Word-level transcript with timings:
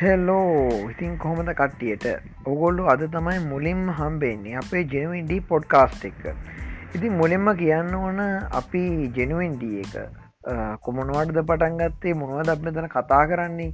හෙල්ලෝ 0.00 0.88
ඉතින් 0.90 1.14
කොහොමද 1.18 1.48
කට්ටියට? 1.60 2.04
ඔගොල්ලු 2.46 2.82
අද 2.86 3.00
තමයි 3.14 3.38
මුලින්ම 3.44 3.80
හම්බෙන්නේ 3.90 4.52
අපේ 4.60 4.82
ජෙනුවන්ඩ 4.92 5.32
පොඩ්කාස්ට් 5.48 6.04
එක. 6.04 6.20
ඉතින් 6.94 7.16
මුලින්ම 7.20 7.48
කියන්න 7.56 7.90
ඕන 7.94 8.20
අපි 8.60 8.82
ජෙනුවන්ඩ 9.16 9.64
එක. 9.80 9.94
කොමනවාටද 10.84 11.40
පටන්ගත්තේ 11.42 12.14
මොනවද 12.14 12.52
අප 12.54 12.62
තන 12.68 12.86
කතා 12.92 13.24
කරන්නේ? 13.26 13.72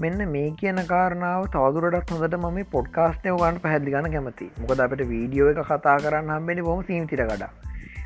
මෙන්න 0.00 0.24
මේ 0.32 0.50
කියන 0.60 0.80
කාරනාව 0.88 1.46
තවදුරටත් 1.54 2.10
හොඳට 2.14 2.34
මම 2.40 2.58
පොඩ්කාස්ටය 2.72 3.36
ගන්න 3.36 3.62
පැහැදිි 3.62 3.94
ගන්න 3.94 4.12
කැමති 4.16 4.50
මොකද 4.60 4.82
අපට 4.86 5.04
වීඩියෝ 5.12 5.52
එක 5.52 5.62
කතා 5.70 5.96
කරන්න 5.98 6.34
හම්බෙන 6.36 6.64
බොම 6.64 6.82
සීමතිර 6.82 7.22
කඩා 7.24 7.50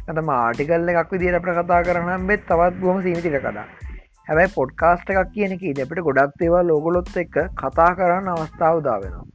ඇතම 0.08 0.34
ආටිකල්ල 0.36 0.92
එකක් 0.94 1.16
විදිර 1.16 1.40
අපට 1.40 1.56
කතා 1.60 1.80
කරන්න 1.88 2.28
බෙත් 2.32 2.46
තවත් 2.50 2.84
බොම 2.84 3.02
සීමතිර 3.02 3.40
කඩා 3.40 3.66
හැබැයි 4.28 4.52
පොඩ්කාස්ට 4.58 5.10
එකක් 5.12 5.32
කියන 5.32 5.54
එක 5.54 5.64
අපට 5.84 5.98
ගොඩක් 6.06 6.44
ඒවා 6.44 6.62
ලෝගොලොත් 6.68 7.10
එක්ක 7.22 7.34
කතා 7.60 7.88
කරන්න 7.98 8.28
අවස්ථාවදා 8.34 8.98
වෙනවා. 9.02 9.26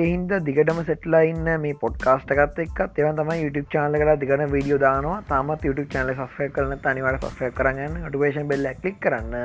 ඒහින්ද 0.00 0.32
දිගටම 0.46 0.80
සෙටලා 0.88 1.22
ඉන්න 1.30 1.46
මේ 1.62 1.76
පොඩ්කාස්ට 1.82 2.32
එකත් 2.34 2.58
එක් 2.64 2.80
එව 2.82 3.06
තම 3.20 3.30
YouTube 3.42 3.68
චානල 3.74 3.96
කලා 4.02 4.16
දිගන 4.22 4.42
වීඩියෝ 4.54 4.80
දානවා. 4.84 5.16
තමත් 5.30 5.68
YouTube 5.68 5.88
චානල 5.94 6.12
සස්්‍රය 6.14 6.48
කරන 6.56 6.74
තනිවට 6.86 7.24
සස්්‍රය 7.28 7.50
කරන්න 7.58 7.96
ටුවේෂන් 8.08 8.50
බෙල්ල 8.50 8.68
කලික් 8.82 8.98
කරන්න. 9.04 9.36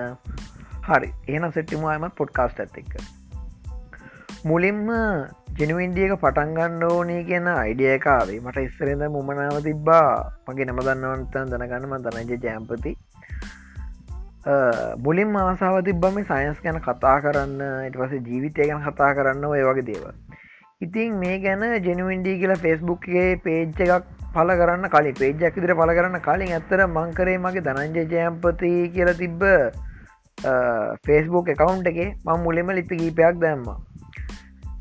හරි. 0.89 1.09
එහන 1.27 1.47
සෙට්ටිමම 1.57 2.07
පොඩ්කාස්ට 2.19 2.59
ඇත් 2.63 2.81
එක්ක. 2.81 2.97
මුලින්ම 4.43 4.83
ජනවින්ඩියක 5.59 6.17
පටන්ගන්න 6.25 6.83
ඕනේ 6.89 7.21
කියන 7.29 7.47
අයිඩියකාවේ 7.53 8.41
මට 8.43 8.65
ඉස්සරද 8.67 9.07
මුමනාව 9.15 9.63
තිබ්බා. 9.69 10.11
මගේ 10.47 10.67
නම 10.67 10.83
දන්නවන්තන් 10.89 11.55
දැනගන්නම 11.55 11.97
දනජ 12.07 12.41
ජෑම්පති 12.47 12.93
බුලින් 14.99 15.35
ආසාාව 15.37 15.83
තිබ්බම 15.83 16.21
සයින්ස් 16.23 16.61
ගැන 16.61 16.79
කතා 16.81 17.17
කරන්න 17.21 17.59
ඉට 17.87 17.97
පස 17.97 18.13
ජීවිතය 18.23 18.61
ගැන 18.63 18.81
කතා 18.83 19.11
කරන්න 19.13 19.45
ඔය 19.47 19.61
වගේ 19.63 19.85
දේව 19.85 20.07
ඉතින් 20.81 21.19
මේ 21.19 21.37
ගැන 21.39 21.61
ජෙනුවන්ඩී 21.83 22.39
කියලා 22.39 22.57
ෆෙස්බුක්ගේ 22.57 23.27
පේජ් 23.39 23.61
එකක් 23.85 24.09
පල 24.33 24.51
කරන්න 24.55 24.89
කලින් 24.89 25.15
පේජක් 25.15 25.57
ඉදිර 25.57 25.73
පල 25.75 25.93
කරන්න 25.93 26.21
කලින් 26.21 26.51
ඇත්තර 26.51 26.83
මංකරේ 26.87 27.37
මගේ 27.39 27.63
දනංජ 27.63 28.05
ජයම්පති 28.11 28.71
කියලා 28.93 29.17
තිබ්බ 29.17 29.43
ෆෙස්බුක් 31.03 31.49
එකකවුන්් 31.49 31.85
එකේ 31.85 32.09
මං 32.25 32.43
මුලිම 32.43 32.71
ලිපි 32.71 32.97
කීපයක් 32.97 33.41
දැම්ම. 33.41 33.67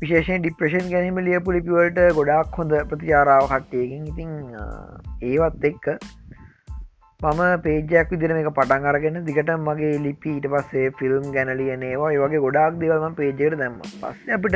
විශේෂෙන් 0.01 0.41
ඩිප්‍රේෂන් 0.41 0.89
ගැනීම 0.89 1.19
ලියපු 1.19 1.53
ලිපිවලට 1.53 1.99
ගොඩක් 2.15 2.57
හොඳ 2.57 2.73
ප්‍රතිචාරාව 2.89 3.45
කට්ටයකින් 3.47 4.07
ඉතිං 4.07 4.31
ඒවත් 5.23 5.69
එක්ක 5.69 5.85
මම 7.23 7.41
පේජයක් 7.61 8.11
විදිර 8.11 8.31
එක 8.33 8.47
පටන් 8.51 8.85
අරගෙන 8.91 9.17
දිගට 9.25 9.49
මගේ 9.59 9.97
ලිපි 10.05 10.31
ඊට 10.31 10.45
පස්සේ 10.53 10.85
ෆිල්ම් 10.99 11.25
ගැනලියනේවා 11.33 12.13
වගේ 12.21 12.39
ගොඩක් 12.45 12.79
දෙවල්ම 12.81 13.13
පේජයට 13.19 13.57
දැම්ම. 13.59 13.75
පස්ස 13.95 14.31
අපිට 14.37 14.55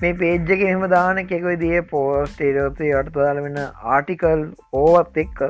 මේ 0.00 0.12
පේජ්ජක 0.14 0.64
එහෙම 0.66 0.84
දාන 0.92 1.20
එකෙක 1.22 1.46
දිය 1.60 1.78
පෝස්ටේරෝතය 1.90 2.90
අටතදාල 2.98 3.40
වෙන 3.44 3.56
ආටිකල් 3.92 4.42
ඕවත් 4.74 5.16
එක්ක 5.22 5.40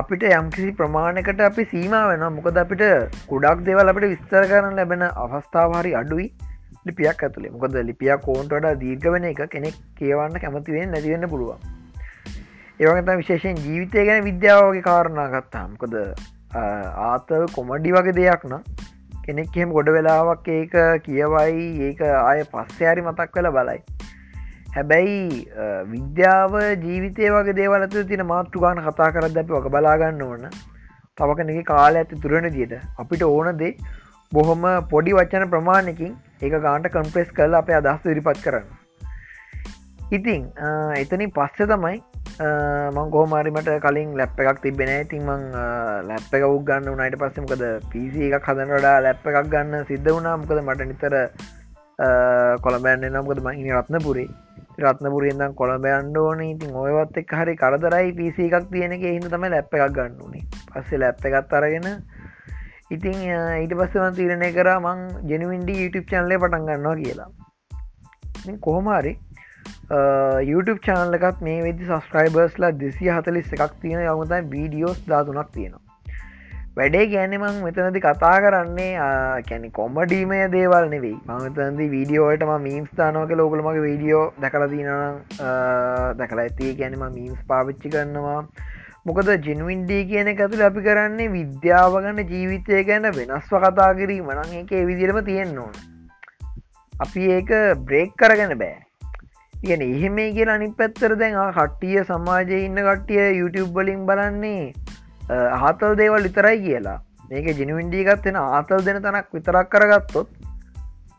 අපිට 0.00 0.26
යම්කිසි 0.30 0.74
ප්‍රමාණකට 0.80 1.40
අපි 1.48 1.64
සීම 1.72 1.96
වෙන 2.10 2.26
මොකද 2.34 2.60
අපිට 2.64 2.84
කුඩක් 3.30 3.64
දෙවල් 3.68 3.92
අපිට 3.92 4.08
විස්තර 4.12 4.44
කරන්න 4.44 4.76
ලැබෙන 4.80 5.06
අවස්ථාවහරි 5.06 5.94
අඩුයි 6.02 6.28
ලිපියක් 6.86 7.24
ඇතුළේ 7.24 7.54
මොකද 7.54 7.80
ලිපියක් 7.90 8.28
කෝන්ටට 8.28 8.68
දීර්ග 8.82 9.08
වෙන 9.16 9.30
එක 9.30 9.42
කෙනෙක් 9.48 9.80
කියවන්න 9.96 10.38
කැමතිවෙන් 10.44 10.90
නැතිවෙන්න 10.90 11.28
පුළුවන්. 11.32 11.64
ඒවගත 12.80 13.10
විශේෂෙන් 13.18 13.60
ජීවිතය 13.66 14.02
ගැන 14.06 14.26
විද්‍යාවගේ 14.26 14.82
කාරණා 14.86 15.26
ගත්තාමකොද 15.34 15.94
ආතල් 17.04 17.44
කොමඩි 17.54 17.92
වගේ 17.94 18.16
දෙයක් 18.18 18.42
නම් 18.48 18.64
කෙනෙක් 19.26 19.54
එහෙම 19.58 19.70
ගොඩ 19.76 19.88
වෙලාවක් 19.94 20.48
ඒක 20.54 20.74
කියවයි 21.06 21.62
ඒක 21.86 22.02
ආය 22.08 22.42
පස්සයාරි 22.52 23.04
මතක් 23.04 23.38
වෙල 23.38 23.48
බලයි. 23.54 23.80
හැබැයි 24.74 25.22
විද්‍යාව 25.92 26.56
ජීවිතය 26.86 27.30
වගේ 27.36 27.56
දේවලත 27.60 27.96
තින 28.10 28.24
මාතෘගාන 28.32 28.82
කතා 28.88 29.08
කරද 29.14 29.38
අපි 29.42 29.56
වක 29.56 29.72
බලාගන්න 29.76 30.20
ඕන. 30.26 30.44
තවකනගේ 31.18 31.64
කාල 31.70 31.96
ඇති 32.00 32.20
තුරණ 32.24 32.48
දියට 32.56 32.74
අපිට 33.04 33.24
ඕන 33.28 33.48
දේ 33.62 33.72
බොහොම 34.32 34.66
පොඩි 34.92 35.16
වච්චන 35.20 35.52
ප්‍රමාණයකින් 35.54 36.12
ඒක 36.42 36.58
ගාන්ට 36.66 36.90
කම්ප්‍රෙස් 36.98 37.32
කල් 37.40 37.58
අප 37.62 37.72
අදස් 37.80 38.12
ඉරිපත් 38.14 38.44
කරන්න. 38.44 38.68
ඉතිං 40.18 40.44
එතනින් 41.04 41.34
පස්ස 41.38 41.72
තමයි 41.72 41.96
මං 42.96 43.10
ගෝමාරිමට 43.14 43.68
කලින් 43.84 44.10
ලැප් 44.20 44.40
එකක් 44.40 44.58
තිබෙන 44.64 44.90
ඉතින් 44.94 45.22
මං 45.28 45.44
ලැප් 46.08 46.34
එක 46.38 46.44
උක් 46.48 46.64
ගන්න 46.68 46.90
උනයිට 46.94 47.16
පස්සෙමකද 47.20 47.62
පිසි 47.92 48.28
එකක් 48.28 48.48
හදනටඩා 48.50 48.96
ලැප් 49.06 49.24
එකක් 49.30 49.48
ගන්න 49.52 49.86
සිද්ධ 49.90 50.10
වුණා. 50.14 50.36
මොකද 50.40 50.60
මට 50.64 50.88
නිතර 50.90 51.14
කොළබෑන්න 52.64 53.06
නම්කද 53.12 53.40
මහිනි 53.46 53.72
රත්නපුරේ. 53.78 54.28
රත්නපුරියෙන්දම් 54.84 55.54
කොළබයන්න 55.60 56.16
ඕන. 56.22 56.40
ඉතින් 56.52 56.76
ඔයවත් 56.84 57.16
එක් 57.22 57.32
හරි 57.40 57.56
කරදරයි 57.62 58.12
පිසි 58.20 58.50
එකක් 58.50 58.68
තියෙන 58.72 58.92
එක 58.98 59.06
හිද 59.08 59.28
තම 59.34 59.48
ලැප් 59.56 59.72
එකක් 59.80 59.94
ගන්න 59.98 60.20
උනේ. 60.28 60.44
පස්සේ 60.72 61.00
ලැප් 61.02 61.24
එකත් 61.30 61.56
අරගෙන 61.60 61.88
ඉතින් 62.94 63.16
ඊට 63.62 63.72
පස්සවන් 63.78 64.18
තීරණය 64.18 64.50
කර 64.58 64.68
මං 64.78 65.00
ජෙනවින්ඩ 65.30 65.70
YouTube 65.80 66.08
චන්ලේ 66.10 66.42
පටන් 66.42 66.68
ගන්නවා 66.68 66.96
කියලා. 67.02 67.30
කොහොමාරි 68.66 69.12
YouTube 70.50 70.80
චානලකත් 70.86 71.42
මේ 71.48 71.58
වෙදි 71.62 71.84
සස්ක්‍රයිබර්ස්ලා 71.88 72.70
දෙසි 72.84 73.10
හතලිස් 73.16 73.50
එකක් 73.56 73.74
තියෙන 73.82 74.06
යවතයි 74.12 74.40
වීඩියෝස් 74.54 75.02
ධාතුනක් 75.10 75.50
තියෙනවා. 75.56 75.82
වැඩේ 76.78 77.04
ගැනෙමං 77.12 77.60
මෙතනති 77.64 78.00
කතා 78.06 78.32
කරන්නේ 78.44 78.88
කැනෙ 79.48 79.68
කොම්මඩීමය 79.76 80.38
දේවල් 80.54 80.88
නෙවෙයි. 80.94 81.18
මතන්දි 81.34 81.86
වීඩියෝටම 81.92 82.50
මීම්ස් 82.64 82.90
තානවක 82.98 83.30
ලෝකලමගේ 83.40 83.84
වීඩියෝ 83.84 84.24
දැකල 84.44 84.66
තින 84.72 84.90
දැකලා 86.20 86.46
ඇති. 86.46 86.72
ගැනීම 86.80 87.04
මීම්ස් 87.18 87.40
පාවිච්චි 87.52 87.92
කරනවා. 87.94 88.40
මොකද 89.06 89.30
ජින්වින්ඩී 89.46 90.02
කියන 90.10 90.32
ඇතුළ 90.32 90.64
අපි 90.70 90.82
කරන්නේ 90.88 91.28
විද්‍යාව 91.36 92.00
ගන්න 92.06 92.32
ජීවිතය 92.32 92.82
ගැන 92.90 93.06
වෙනස්ව 93.20 93.54
කතා 93.66 93.92
කිරීම 94.00 94.34
නං 94.34 94.58
එක 94.62 94.74
විදිරම 94.90 95.22
තියෙන්න්න 95.30 95.62
ඕන. 95.66 95.78
අපි 96.92 97.30
ඒක 97.36 97.54
බ්‍රේක් 97.86 98.18
කරගෙන 98.24 98.58
බෑ. 98.64 98.85
කියන 99.66 99.82
එහෙම 99.88 100.18
කිය 100.36 100.48
අනි 100.54 100.68
පැත්තර 100.80 101.16
දැන් 101.22 101.36
කට්ටිය 101.58 102.04
සමාජය 102.10 102.62
ඉන්න 102.68 102.80
කට්ටිය 102.88 103.26
YouTube 103.40 103.72
වලින් 103.78 104.06
බලන්නේ 104.08 104.64
හතල් 105.62 105.94
දේවල් 106.00 106.26
විතරයි 106.28 106.58
කියලා. 106.66 106.98
මේක 107.30 107.46
ජිනිවින්ඩියගත් 107.60 108.26
වෙන 108.26 108.36
ආතල් 108.40 108.82
දෙන 108.88 108.98
තනක් 109.04 109.38
විතරක් 109.38 109.70
කරගත්තොත් 109.72 110.28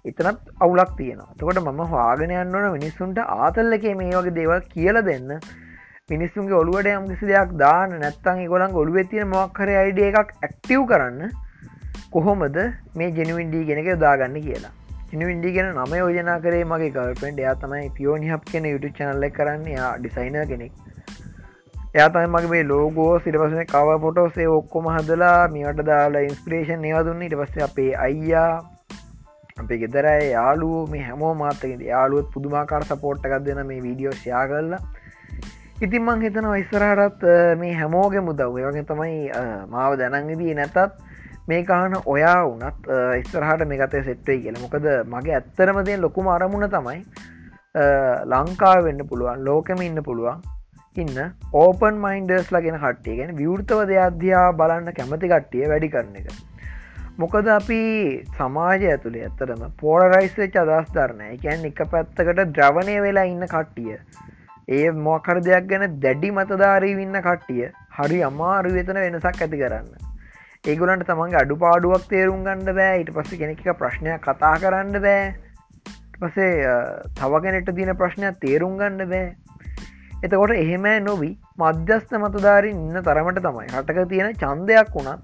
එතනත් 0.06 0.52
අවුලක් 0.66 0.92
තියෙන 1.00 1.22
තකොට 1.40 1.60
මම 1.64 1.82
හවාගෙන 1.94 2.32
යන්නවන 2.42 2.68
මිනිස්සුන්ට 2.76 3.20
ආතල්ල 3.24 3.78
එක 3.78 3.88
මේ 4.02 4.14
වගේ 4.18 4.36
දේවල් 4.38 4.62
කියල 4.74 5.00
දෙන්න. 5.10 5.34
මිනිස්සුන්ගේ 6.12 6.60
ඔළුවට 6.62 6.90
යම්කිසි 6.94 7.30
දෙයක් 7.32 7.52
දාන 7.64 8.00
නැත්තන් 8.04 8.40
ගොලන් 8.54 8.78
ඔළුව 8.82 8.98
තියෙන 9.12 9.28
මොක්කර 9.34 9.70
අයිඩිය 9.84 10.08
එකක් 10.10 10.32
ඇක්ටව් 10.46 10.84
කරන්න 10.92 11.32
කොහොමද 12.14 12.58
මේ 12.98 13.10
ජෙනුවින්ඩී 13.18 13.68
ගෙනක 13.70 13.90
දාගන්න 14.06 14.38
කියලා. 14.46 14.74
ඉනිවින්ඩි 15.14 15.52
ගෙන 15.56 15.70
නම 15.74 15.94
යෝජනා 15.98 16.40
කරේ 16.44 16.64
මගේ 16.72 16.92
ගල්පෙන්ඩ 16.96 17.40
එයා 17.40 17.56
තමයි 17.62 17.90
පියෝනි 17.98 18.32
හප් 18.32 18.52
කෙන 18.52 18.66
යුතු 18.66 18.90
චනල්ල 18.98 19.26
කරන්න. 19.38 19.68
යා 19.76 19.92
ඩිසයින 20.00 20.38
කෙනෙක්. 20.50 20.74
එයා 21.96 22.10
තමයි 22.10 22.32
මගේ 22.34 22.52
මේ 22.54 22.64
ලෝගෝ 22.72 23.14
සිරපසන 23.20 23.64
කව 23.74 24.00
පොටෝසේ 24.06 24.48
ඔක්කොම 24.56 24.90
හදලා 24.96 25.48
මිට 25.54 25.80
දාලා 25.92 26.26
ඉන්ස්පරේෂන් 26.30 26.84
ඒවා 26.90 27.06
දුන්න. 27.08 27.24
ඉට 27.28 27.38
පස්සේ 27.42 27.64
අපේ 27.70 27.92
අයියා 28.08 28.52
අපේ 29.58 29.80
ගෙදරයි 29.84 30.30
යාලුව 30.32 30.92
මේ 30.92 31.04
හැමෝ 31.08 31.34
මාතකෙද. 31.44 31.82
යාලුවත් 31.92 32.30
පුදුමාකාර 32.36 32.84
සපෝට්ටකක් 32.92 33.46
දෙන 33.48 33.66
මේ 33.72 33.82
වීඩියෝ 33.88 34.16
ෂයා 34.20 34.46
කරලා. 34.52 34.84
ඉතින් 35.82 36.04
මං 36.04 36.22
හිතන 36.26 36.52
වයිස්සරහටත් 36.52 37.28
මේ 37.64 37.74
හැමෝගෙ 37.80 38.22
මුදව් 38.30 38.56
වගේ 38.60 38.88
තමයි 38.92 39.18
මාව 39.74 40.00
දැනංගදී 40.00 40.56
නැතත් 40.60 40.78
මේ 41.48 41.64
කාන 41.64 41.94
ඔයා 42.14 42.40
වනත් 42.46 43.00
ඉස්සරහට 43.22 43.66
මේකතය 43.72 44.04
සෙට්ටයි 44.10 44.38
කියල. 44.44 44.60
මොකද 44.64 44.88
මගේ 45.14 45.36
ඇත්තරම 45.40 45.80
දේ 45.88 45.98
ලොකුම 46.06 46.28
අරමුණ 46.36 46.70
තමයි 46.76 47.00
ලංකාව 48.34 48.84
වෙන්න 48.88 49.08
පුළුවන් 49.10 49.46
ලෝකම 49.48 49.82
ඉන්න 49.88 50.02
පුළුවන් 50.08 50.42
ඉන්න 50.98 51.18
ඕපන් 51.64 52.04
මයින්ඩර්ස් 52.06 52.52
ලගෙන 52.56 52.80
කට්ටිය. 52.84 53.18
ගැන 53.20 53.34
විවෘතව 53.42 53.82
දෙයක්ධ්‍යා 53.92 54.46
බලන්න 54.62 54.94
කැමති 55.00 55.32
කට්ටිය 55.34 55.70
වැඩි 55.72 55.92
කරන 55.96 56.16
එක. 56.22 56.28
මොකද 57.22 57.48
අපි 57.58 57.82
සමාජය 58.40 58.90
ඇතුළේ 58.94 59.28
ඇත්තරම 59.28 59.64
පෝරරයිස්වෙච් 59.82 60.58
අදස් 60.64 60.92
ධරණය 60.98 61.30
එකැන් 61.36 61.66
එක. 61.72 61.80
පැත්තකට 61.94 62.44
ද්‍රවණය 62.58 62.98
වෙලා 63.08 63.28
ඉන්න 63.34 63.48
කට්ටිය. 63.54 63.96
ඒ 64.78 64.92
මොකර 65.08 65.40
දෙයක් 65.48 65.72
ගැන 65.72 65.88
දැඩි 66.04 66.36
මතධාරී 66.38 66.98
වන්න 67.00 67.24
කට්ටිය 67.30 67.72
හරි 67.98 68.22
අමාරු 68.32 68.76
වෙතන 68.78 69.04
වෙනසක් 69.06 69.42
ඇති 69.48 69.64
කරන්න. 69.64 70.07
ඒගොලන්ට 70.68 71.08
තමන්ගේ 71.10 71.42
අඩු 71.42 71.56
පාඩුවක් 71.64 72.08
තේරුම් 72.12 72.46
ගන්න 72.46 72.78
බෑ. 72.80 73.02
ඉට 73.02 73.12
පස්ස 73.16 73.40
කෙනෙක 73.42 73.66
ප්‍රශ්නයක් 73.82 74.24
කතා 74.26 74.56
කරන්න 74.64 75.02
බෑ. 75.06 75.26
පසේ 76.20 76.52
තවගෙනට 77.20 77.72
තින 77.78 77.94
ප්‍රශ්නයක් 78.02 78.40
තේරුම් 78.44 78.76
ගන්න 78.82 79.10
බෑ. 79.14 79.26
එතකොට 80.24 80.54
එහෙම 80.56 80.88
නොවී 81.06 81.34
මධ්‍යස්ථ 81.58 82.14
මතධාරින් 82.20 82.80
ඉන්න 82.86 83.02
තරමට 83.08 83.44
තමයි 83.46 83.68
හටක 83.74 84.08
තියෙන 84.14 84.40
චන්දයක් 84.44 84.96
වුණත් 84.96 85.22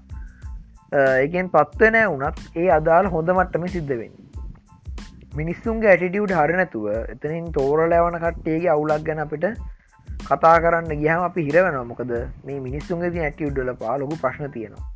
එකෙන් 1.24 1.50
පත්වනෑ 1.54 2.06
වනත් 2.12 2.62
ඒ 2.62 2.68
අදාල් 2.78 3.10
හොඳ 3.14 3.34
මට්ටම 3.34 3.66
සිද්ධවෙන්න 3.68 4.14
මිනිස්සුන්ගේ 5.34 5.92
ඇටිටියුට් 5.92 6.34
හරි 6.38 6.58
නැතුව 6.58 6.90
එතනින් 7.14 7.46
තෝරලෑවන 7.52 8.18
කට්ටේගේ 8.24 8.74
අවුලක් 8.74 9.06
ගැන 9.08 9.22
අපිට 9.24 9.46
කතා 10.28 10.56
කරන්න 10.64 11.00
ගියහම 11.00 11.22
අපි 11.28 11.46
හිරවෙනවා. 11.48 11.84
මොකද 11.90 12.12
මේ 12.46 12.60
මිනිස්සුන්ගේ 12.66 13.24
ඇටියුඩ්ඩල 13.24 13.72
පා 13.82 13.96
ලොකු 14.02 14.22
ප්‍රශ්න 14.22 14.52
තියෙනවා. 14.56 14.93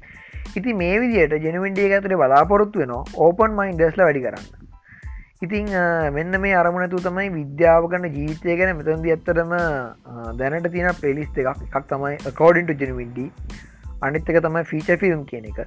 ඉති 0.56 0.72
මේ 0.74 1.00
විදියට 1.02 1.34
ජනවින්ඩිය 1.44 1.92
ඇතර 1.96 2.14
බලාපොරොත්තු 2.22 2.82
වෙන 2.82 2.94
ඕපන් 2.96 3.56
මයින්ඩස්ල 3.58 4.04
වැඩි 4.04 4.24
කරන්න. 4.26 4.46
ඉතිං 5.46 5.66
මෙන්න 6.16 6.40
මේ 6.44 6.54
අරමුණතු 6.60 7.02
තමයි 7.04 7.28
විද්‍යාව 7.38 7.88
කන්න 7.90 8.14
ජීවිතය 8.16 8.56
ගැන 8.60 8.76
මෙතන්දි 8.78 9.14
ඇත්තරම 9.14 9.52
දැනට 10.40 10.70
තියෙන 10.76 11.02
පෙලිස් 11.02 11.28
එකක්. 11.42 11.66
එකක් 11.66 11.84
තමයි 11.92 12.34
කෝඩින්ට 12.40 12.80
ජනවින්ඩි 12.84 13.26
අනිත්තක 14.08 14.40
තමයි 14.46 14.64
ෆීච 14.72 14.90
ෆිල්ම් 15.04 15.22
කියන 15.30 15.46
එක. 15.52 15.60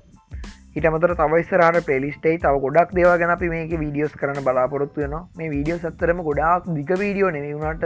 හිටමතර 0.76 1.14
තවයිස්සරට 1.20 1.86
පෙලිස්ටේ 1.88 2.38
තව 2.44 2.60
ගොඩක් 2.66 2.92
දේව 2.98 3.10
ගැන 3.22 3.34
අපි 3.34 3.50
මේක 3.54 3.72
වීඩියෝස් 3.80 4.14
කරන 4.20 4.38
බලාපොරොත්තු 4.46 5.04
වෙන 5.04 5.16
මේ 5.40 5.50
වීඩියෝ 5.56 5.80
සත්තරම 5.82 6.22
ගොඩක් 6.28 6.70
දික 6.78 6.94
වීඩියෝ 7.02 7.32
නෙවුණට 7.36 7.84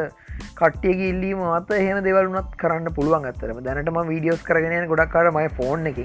කට්ටියක 0.59 1.01
ඉල්ලීම 1.11 1.41
මත 1.53 1.79
එහෙම 1.79 1.99
දෙවලුනත් 2.07 2.53
කරන්න 2.61 2.95
පුළුවන් 2.97 3.25
අත්තරම 3.31 3.59
දැනටම 3.67 3.97
වීඩියෝස් 4.11 4.45
කරගෙන 4.49 4.87
ගොඩක්කාර 4.93 5.31
මයි 5.37 5.49
ෆෝන් 5.59 5.91
එක. 5.91 5.99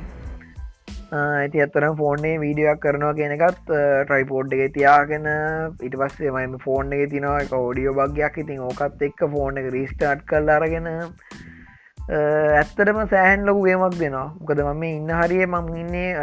ඇති 1.13 1.63
අත්තරම් 1.63 1.95
ෆෝර්නේ 1.97 2.35
වීඩියක් 2.39 2.81
කරනවා 2.83 3.15
කියනකත් 3.15 3.63
ට්‍රයිපෝඩ් 3.63 4.53
එක 4.57 4.75
තියාගෙන 4.75 5.27
ඉට 5.83 5.97
පස්සේ 5.97 6.31
මම 6.33 6.55
ෆෝන් 6.61 6.93
එක 6.93 7.11
තිනවා 7.11 7.41
එක 7.41 7.55
ෝඩියෝ 7.57 7.95
භගයක් 7.97 8.39
ඉතින් 8.39 8.61
ඕකත් 8.63 9.03
එක්ක 9.03 9.25
ෆෝන් 9.33 9.59
එක 9.59 9.67
රිස්ටාට් 9.75 10.23
කල් 10.25 10.53
අරගෙන 10.57 10.87
ඇත්තටම 12.11 13.01
සෑහන් 13.09 13.43
ලොකු 13.45 13.67
ගේමක් 13.67 13.99
දෙනවා 13.99 14.29
මොකද 14.37 14.63
මම 14.67 14.87
ඉන්න 14.91 15.11
හරිය 15.17 15.43
මම 15.47 15.75
ඉන්නේ 15.77 16.15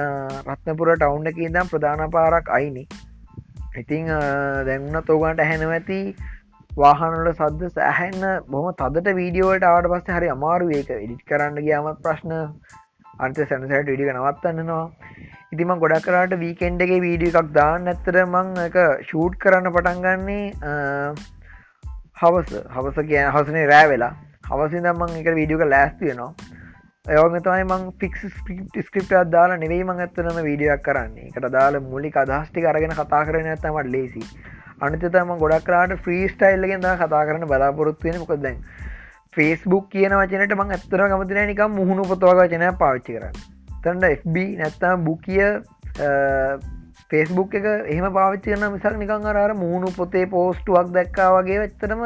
රත්නපුර 0.45 0.93
ටවුන්් 0.95 1.29
එක 1.29 1.37
ඉදම් 1.41 1.67
ප්‍රධාන 1.67 2.07
පාරක් 2.11 2.49
අයිනි 2.51 2.87
ඉතිං 3.75 4.09
දැන්න්න 4.65 5.05
තෝගන්ට 5.05 5.41
ඇහැනව 5.41 5.71
ඇති 5.73 6.01
වාහනල 6.71 7.29
සද්ද 7.29 7.73
සෑහැන්න 7.73 8.43
බොහම 8.49 8.73
තදට 8.77 9.15
වීඩියෝවට 9.15 9.67
ආට 9.67 9.87
පස්ස 9.89 10.17
හරි 10.17 10.27
අමාරු 10.31 10.73
ඒක 10.73 10.91
ඉඩිට් 10.97 11.23
කරන්න 11.27 11.63
ගියාමත් 11.63 12.03
ප්‍රශ්න 12.03 12.35
අන්ත 13.19 13.39
සැනසට 13.39 13.89
විඩික 13.91 14.11
නවත්තන්නනවා. 14.13 14.85
ඉතිම 15.53 15.73
ගොඩක් 15.83 16.05
කරට 16.07 16.37
වීකෙන්ඩගේ 16.43 16.99
වීඩිය 17.05 17.33
එකක් 17.33 17.53
දාන්න 17.53 17.87
ඇත්තර 17.87 18.19
මං 18.25 18.53
එක 18.65 18.77
ෂූට් 19.03 19.39
කරන්න 19.43 19.73
පටන්ගන්නේ 19.75 20.45
හවස. 22.21 22.51
හවස 22.75 22.97
කිය 23.09 23.23
හසනේ 23.37 23.65
රෑ 23.73 23.89
වෙලා. 23.93 24.13
හවසිදමං 24.49 25.17
එක 25.21 25.33
වීඩියක 25.39 25.65
ලෑස්තියනවා 25.67 26.31
ඒවගේ 27.05 27.41
තමයි 27.43 27.65
මං 27.65 27.83
ෆික්ස් 27.99 28.23
ස්ක්‍රප් 28.85 29.11
දාලා 29.31 29.57
නෙවෙයි 29.59 29.83
මං 29.83 30.03
ඇත්තනම 30.03 30.39
වීඩියක් 30.47 30.81
කරන්නේ. 30.83 31.27
එකට 31.29 31.49
දාල 31.53 31.79
මුලි 31.85 32.11
අදහස්ටි 32.23 32.63
කරගෙන 32.65 32.95
කතා 32.97 33.21
කරන 33.27 33.47
ඇත්තමට 33.51 33.91
ලේසි 33.93 34.23
අනිතතම 34.79 35.31
ගොඩක් 35.43 35.63
කරට 35.67 36.01
ෆ්‍රී 36.03 36.25
ස්ටයිල්ලගෙන් 36.33 36.83
ද 36.83 36.91
කතා 36.99 37.23
කරන 37.29 37.45
බලාපොරොත්තුවෙන 37.51 38.19
මොකද 38.23 38.43
දැන් 38.43 38.59
ෆේස්බුක් 39.33 39.89
කියන 39.89 40.13
වචනට 40.13 40.55
මං 40.55 40.71
ඇත්තර 40.71 41.05
ගමතින 41.09 41.43
නිකම් 41.47 41.71
මුහුණු 41.73 42.03
පොතවග 42.05 42.41
වචනය 42.41 42.71
පාච්චි 42.77 43.13
කරන්න. 43.13 43.37
තැන්ඩ 43.83 44.09
FB 44.11 44.45
නැත්තම් 44.57 45.05
බුකිය 45.05 45.45
ෆේස්බුක් 47.07 47.53
එක 47.53 47.65
එහම 47.87 48.05
පාවිච්චි 48.11 48.53
කරන 48.53 48.71
මිසක් 48.71 48.97
නිකං 48.97 49.27
අර 49.33 49.53
මුහුණු 49.55 49.91
පොතේ 49.93 50.25
පෝස්ටුවක් 50.27 50.93
දැක්කා 50.93 51.29
වගේ 51.35 51.59
වෙච්තරම 51.59 52.03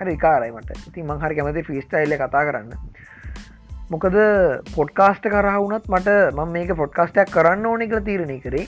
හරි 0.00 0.16
කාරයිමට 0.18 0.72
ඉති 0.78 1.04
මංහරි 1.04 1.36
කැමති 1.36 1.64
ෆිස්ටයිල්ල 1.64 2.16
කතා 2.16 2.44
කරන්න. 2.44 2.72
මොකද 3.90 4.16
පොඩ්කාස්ට 4.70 5.28
කරහුණත් 5.28 5.88
මට 5.88 6.16
මම 6.32 6.52
මේක 6.52 6.74
පොඩ්කාස්ටයක් 6.76 7.30
කරන්න 7.30 7.66
ඕනෙ 7.66 7.86
කළ 7.86 8.04
තීරණය 8.04 8.38
කරේ. 8.40 8.66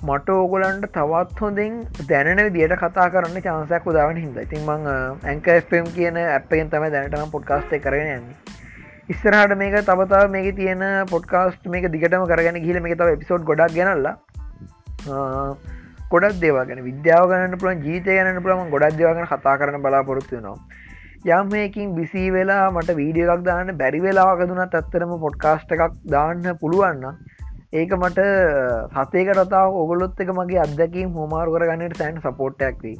මට 0.00 0.28
ඕගොලන්ට 0.32 0.84
තවත් 0.92 1.40
හොඳින් 1.40 1.72
දැනන 2.08 2.38
විදියට 2.46 2.74
කතා 2.76 3.08
කරන්න 3.12 3.42
චාන්සයක් 3.42 3.88
උදාවන 3.90 4.16
හිද 4.16 4.38
ඉතින් 4.42 4.62
මං 4.66 4.86
ඇංකම් 5.24 5.90
කියන 5.92 6.16
ඇපෙන් 6.20 6.70
තම 6.70 6.86
දැනටම 6.94 7.32
පොඩ්කාස්ට 7.34 7.74
කරන 7.78 8.06
යන්නේ. 8.06 8.36
ඉස්සරහට 9.08 9.52
මේක 9.58 9.76
තබතා 9.82 10.22
මේක 10.28 10.48
තියෙන 10.56 10.84
පොඩ්කාස්ට 11.06 11.68
මේක 11.68 11.88
දිගටම 11.92 12.24
කරගෙන 12.26 12.60
ගිල 12.62 12.80
මේ 12.80 12.96
තව 12.96 13.16
එපිසෝඩ් 13.16 13.44
ගොඩක් 13.44 13.74
ගැනල්ලා 13.74 14.14
ගොඩක් 16.10 16.40
දේවාගෙන 16.40 16.80
විද්‍යාව 16.82 17.28
ගන්න 17.28 17.58
පුළන් 17.58 17.82
ජීතය 17.82 18.16
ගන්න 18.16 18.42
පුළම 18.42 18.70
ගොඩක් 18.70 18.96
දේවගෙන 18.96 19.28
කතා 19.28 19.56
කරන 19.58 19.82
බලාපොරොත්තු 19.82 20.40
නවා 20.40 21.40
යම්මයකින් 21.40 21.92
බිසි 21.94 22.24
වෙලා 22.32 22.64
මට 22.70 22.96
වීඩිය 22.96 23.28
එකක් 23.28 23.44
දාන්න 23.44 23.76
බැරි 23.76 24.00
වෙලාවක 24.00 24.46
දුනත් 24.48 24.78
ඇත්තරම 24.78 25.12
පොඩ්කාස්ට 25.20 25.76
එකක් 25.76 26.00
දාන්න 26.08 26.50
පුළුවන්න 26.56 27.04
ඒක 27.72 27.92
මට 27.94 28.22
සතේක 28.94 29.28
රතාව 29.32 29.76
ඔගොලොත් 29.80 30.20
එක 30.22 30.30
මගේ 30.36 30.62
අදකින් 30.62 31.10
හොමාරු 31.16 31.52
කරගන්නට 31.54 31.98
සෑන් 31.98 32.16
සපෝට්ටක්වී 32.24 32.96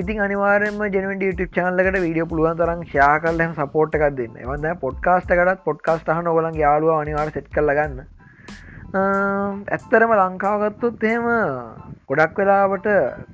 ඉතින් 0.00 0.18
අනිවාරම 0.24 0.82
ජනට 0.86 1.24
YouTube 1.26 1.52
චානලකට 1.54 1.96
වීඩියෝ 2.04 2.28
පුළුවන් 2.32 2.58
තරම් 2.58 2.82
ශා 2.90 3.14
කල්ලම 3.24 3.54
සපෝට් 3.58 3.96
එකක් 3.96 4.04
දෙන්න. 4.18 4.36
වද 4.50 4.72
පොඩ්කාස්ට 4.84 5.32
එකටත් 5.34 5.64
පොඩ්කාස්ට 5.68 6.12
හන 6.14 6.28
ඔගලන් 6.32 6.58
යාලුව 6.62 6.92
අනිවාර 6.94 7.32
සෙට් 7.36 7.48
කල්ලගන්න 7.56 7.98
ඇත්තරම 9.76 10.12
ලංකාවගත්තුත් 10.18 11.06
එහෙම 11.10 11.28
ගොඩක් 12.10 12.40
වෙලාවට 12.40 12.88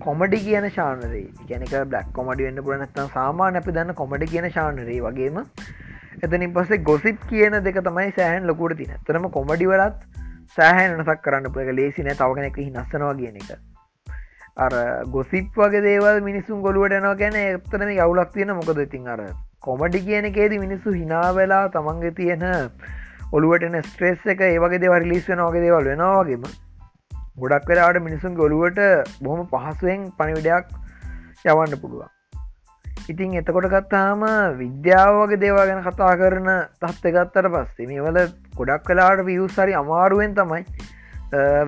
කොමඩි 0.07 0.41
කියන 0.47 0.69
ශානරේ 0.77 1.25
ගැනක 1.49 1.75
බ්ලක් 1.91 2.13
කොමඩි 2.19 2.47
වෙන්න 2.49 2.67
පුර 2.67 2.79
නැත්තම් 2.83 3.15
සාමාන 3.17 3.59
අපි 3.63 3.75
දන්න 3.79 3.99
කොමඩි 4.03 4.31
කියන 4.35 4.47
ශානරේ 4.59 5.01
වගේම. 5.07 5.43
එතනින් 6.25 6.55
පස්සේ 6.55 6.85
ගොසිප් 6.91 7.19
කියන 7.33 7.59
දෙක 7.67 7.81
තමයි 7.89 8.15
සෑහන් 8.19 8.47
ලොකුට 8.53 8.79
තින 8.83 8.95
තරම 9.09 9.27
කොමඩි 9.39 9.69
වලත් 9.73 10.15
සෑහන් 10.57 10.95
නසක් 10.97 11.19
කරන්න 11.23 11.53
පුළක 11.53 11.73
ලේසි 11.73 12.03
නෑ 12.03 12.17
තවගෙනෙක 12.17 12.61
නස්සනවා 12.65 13.15
කියන 13.15 13.37
එක. 13.37 13.51
අර 14.59 14.73
ගොසිප් 15.09 15.57
වගේ 15.57 15.83
දේවල් 15.83 16.21
මිනිසුන් 16.23 16.63
ගොලුවට 16.63 16.97
නවා 16.97 17.17
ගැන 17.17 17.37
එතරම 17.41 17.91
යවුලක් 17.95 18.31
තියෙන 18.33 18.55
මොකද 18.55 18.81
ඉතින් 18.81 19.11
අර 19.15 19.21
කොමඩි 19.61 20.01
කියන 20.03 20.29
එකේද 20.31 20.55
මිනිස්සු 20.59 20.95
හිනාවෙලා 20.95 21.65
තමන්ගේ 21.71 22.15
තියෙන 22.15 22.47
ඔළුවටන 23.33 23.77
ස්ට්‍රෙස් 23.83 24.25
එක 24.27 24.43
ඒවගේ 24.43 24.81
දෙව 24.81 24.97
රිලිස් 24.97 25.29
වෙන 25.29 25.45
වගේ 25.45 25.65
දේවල් 25.67 25.91
වෙනවාගේම 25.91 26.49
ගොඩක් 27.39 27.69
වෙලාට 27.69 28.03
මිනිසුන් 28.03 28.35
ගොළුවට 28.35 28.83
බොහොම 29.23 29.49
පහසුවෙන් 29.49 30.11
පණිවිඩයක් 30.19 30.77
යවන්න 31.47 31.81
පුළුවන්. 31.83 32.16
ඉතින් 33.09 33.35
එතකොට 33.39 33.67
ගත්තාම 33.73 34.23
විද්‍යාවගේ 34.61 35.41
දේවා 35.43 35.67
ගැන 35.69 35.83
කතා 35.85 36.13
කරන 36.21 36.49
තත්ත 36.83 37.13
ගත්තට 37.17 37.51
පස්සේ 37.55 37.87
මේවල 37.91 38.19
ගොඩක් 38.59 38.87
කලාට 38.89 39.23
වියස් 39.29 39.59
හරි 39.63 39.77
අමාරුවෙන් 39.81 40.35
තමයි 40.39 40.65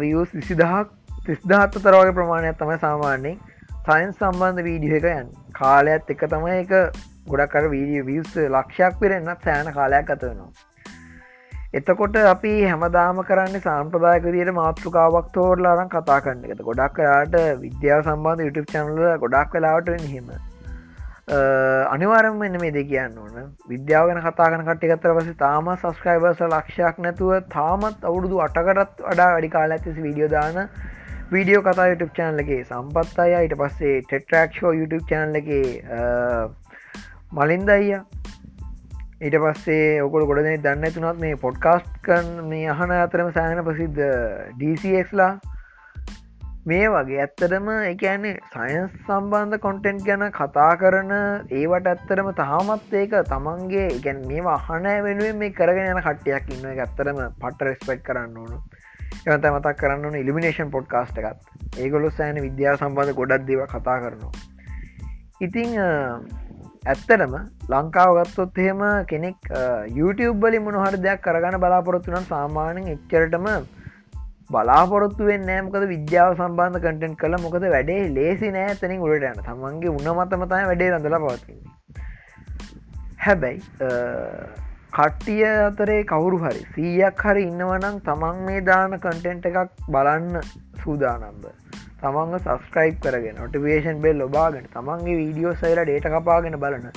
වියස් 0.02 0.32
විසිදහක් 0.38 0.90
තිස්දාහත්ත 1.26 1.78
තරවගේ 1.84 2.16
ප්‍රමාණයක් 2.18 2.58
තමයි 2.62 2.78
සාමාන්‍යෙන් 2.86 3.38
සයින්ස් 3.86 4.18
සම්බන්ධ 4.18 4.66
වීඩිය 4.68 4.96
එක 4.98 5.06
යන් 5.12 5.30
කාලයක්ත් 5.60 6.10
එක 6.16 6.26
තමයි 6.34 6.58
එක 6.64 6.74
ගොඩක්කර 7.30 7.70
වීඩිය 7.76 8.02
වියස් 8.10 8.34
ලක්ෂයක් 8.48 8.98
පෙරෙන්න්නත් 9.00 9.46
සෑන 9.46 9.72
කාලයක් 9.78 10.12
අත 10.16 10.26
වෙනවා. 10.26 10.50
එතකොට 11.78 12.20
අපි 12.34 12.52
හැමදාම 12.64 13.24
කරන්න 13.30 13.62
සම්ප්‍රදායක 13.62 14.30
දියට 14.34 14.54
මාතෘකාවක් 14.60 15.32
තෝරලාරන් 15.38 15.96
කතා 15.96 16.20
කරන්න 16.26 16.44
එක. 16.50 16.68
ගොඩක් 16.68 16.94
කලාට 16.98 17.40
විද්‍යාව 17.64 18.06
සම්බන්ධ 18.06 18.46
YouTube 18.46 18.70
චනල 18.74 19.18
ගොඩක් 19.24 19.58
වෙලාට 19.58 19.96
හෙම 20.12 20.30
අනිවාරම 21.28 22.42
එන්න 22.42 22.56
මේ 22.60 22.72
දෙ 22.76 22.82
කියන්න 22.90 23.16
ඕන. 23.22 23.34
විද්‍යාවගෙන 23.72 24.20
කතා 24.26 24.50
කන 24.52 24.62
කට්ටිගත්තර 24.68 25.12
පස 25.16 25.34
තාම 25.42 25.66
සස්ක්‍රයිබර්ස 25.74 26.40
ලක්ෂයක් 26.46 27.02
නැතුව 27.06 27.32
තාමත් 27.56 28.06
අවුරුදු 28.10 28.40
අටකටත් 28.44 29.02
වඩා 29.08 29.28
වැඩි 29.34 29.50
කාල 29.56 29.74
ඇතිසි 29.76 30.06
විඩියෝ 30.06 30.30
දාන 30.36 30.56
වීඩියෝ 31.32 31.62
කතා 31.66 31.88
YouTube 31.90 32.14
චානලගේ 32.18 32.62
සම්පත් 32.64 33.18
අය 33.24 33.34
ඊට 33.40 33.56
පස්සේ 33.62 33.96
ටෙට්‍රක්ෂෝ 34.06 34.72
YouTube 34.78 35.04
චානලගේ 35.10 35.68
මලින්ද 37.38 37.68
අයියා. 37.76 38.02
ඊට 39.20 39.36
පස්සේ 39.44 40.00
ඔකොල 40.06 40.24
ගොඩන 40.30 40.64
දන්න 40.64 40.96
තුනත් 40.96 41.20
මේ 41.26 41.36
පොඩ්කාස්ට් 41.44 41.94
කන් 42.08 42.28
මේ 42.50 42.72
අහන 42.74 42.96
අතරම 42.96 43.30
සෑහන 43.36 43.64
ප්‍රසිද්ධ 43.68 44.02
ඩීසික්ලා 44.56 45.32
මේ 46.66 46.88
වගේ 46.92 47.20
ඇත්තටම 47.22 47.68
එකන්නේ 47.90 48.32
සයින්ස් 48.54 48.94
සම්බන්ධ 49.06 49.60
කොන්ටෙන්ට් 49.64 50.02
ගැන 50.08 50.24
කතා 50.38 50.70
කරන 50.80 51.12
ඒවට 51.60 51.86
ඇත්තරම 51.92 52.30
තාමත් 52.40 52.94
ඒක 53.00 53.14
තමන්ගේ 53.30 53.86
ගැන් 54.06 54.24
මේ 54.30 54.42
අහන 54.54 54.88
වෙනුවෙන් 55.06 55.38
මේ 55.42 55.54
කරගෙන 55.60 55.92
යන 55.92 56.02
කට්ටයක් 56.08 56.50
ඉන්න 56.56 56.66
එක 56.72 56.82
ඇත්තරම 56.84 57.22
පට 57.42 57.68
රෙස්පෙක්් 57.68 58.02
කරන්න 58.08 58.36
ඕනු. 58.42 58.58
එවත 59.26 59.48
මතක් 59.52 59.76
කරන්න 59.82 60.18
ඉලිමිනේෂන් 60.22 60.74
පොඩ්කාස්ට 60.74 61.22
එකත්. 61.22 61.40
ඒගොලු 61.78 62.10
සෑන 62.18 62.42
විද්‍යා 62.48 62.76
සම්බන්ධ 62.76 63.16
ගොඩක් 63.22 63.48
දේව 63.48 63.64
කතා 63.72 63.98
කරනවා. 64.02 64.32
ඉතිං 65.40 65.78
ඇත්තටම 65.78 67.34
ලංකාව 67.70 68.14
ගත්තොත් 68.18 68.58
එහෙම 68.58 68.84
කෙනෙක් 69.12 69.50
YouTube 69.98 70.38
බලි 70.44 70.64
මොනහර 70.68 71.00
දෙයක් 71.06 71.26
කරගන්න 71.26 71.60
බලාපොරොත්තුනම් 71.64 72.30
සාමානෙන් 72.34 72.94
එච්චරටම 72.94 73.48
බලාපොරොත්තු 74.50 75.24
නෑමකද 75.40 75.82
විද්‍යාව 75.90 76.30
සම්බන්ධ 76.36 76.78
කටෙන්ට් 76.84 77.18
කළ 77.22 77.34
මොකද 77.42 77.64
වැඩේ? 77.74 78.04
ලේසි 78.18 78.52
නෑ 78.54 78.76
තනින් 78.82 79.02
උලට 79.06 79.26
යන 79.30 79.42
තමන්ගේ 79.48 79.90
උන්න 79.90 80.08
මතමතයි 80.14 80.68
වැඩේ 80.70 80.88
රඳල 80.92 81.16
පවත්න්නේ. 81.24 81.60
හැබැයි 83.24 83.60
කට්ටිය 84.96 85.44
අතරේ 85.48 86.00
කවුරු 86.12 86.38
හරි 86.44 86.62
සීයක් 86.74 87.24
හරි 87.24 87.44
ඉන්නවනම් 87.50 87.98
තමන් 88.06 88.42
මේ 88.46 88.64
දාන 88.68 88.96
කටෙන්ට් 89.04 89.48
එකක් 89.50 89.86
බලන්න 89.88 90.40
සූදානම්බ 90.82 91.44
තමන්ග 92.02 92.34
සස්ක්‍රයිප් 92.40 93.00
කරගෙන 93.04 93.40
නොටිවේෂන් 93.40 94.00
බෙල් 94.04 94.22
ලොබාගෙන 94.24 94.70
තමන්ගේ 94.76 95.18
වීඩියෝ 95.20 95.56
සයිල 95.62 95.80
ඩේට 95.82 96.08
කපාගෙන 96.14 96.56
බලන 96.64 96.88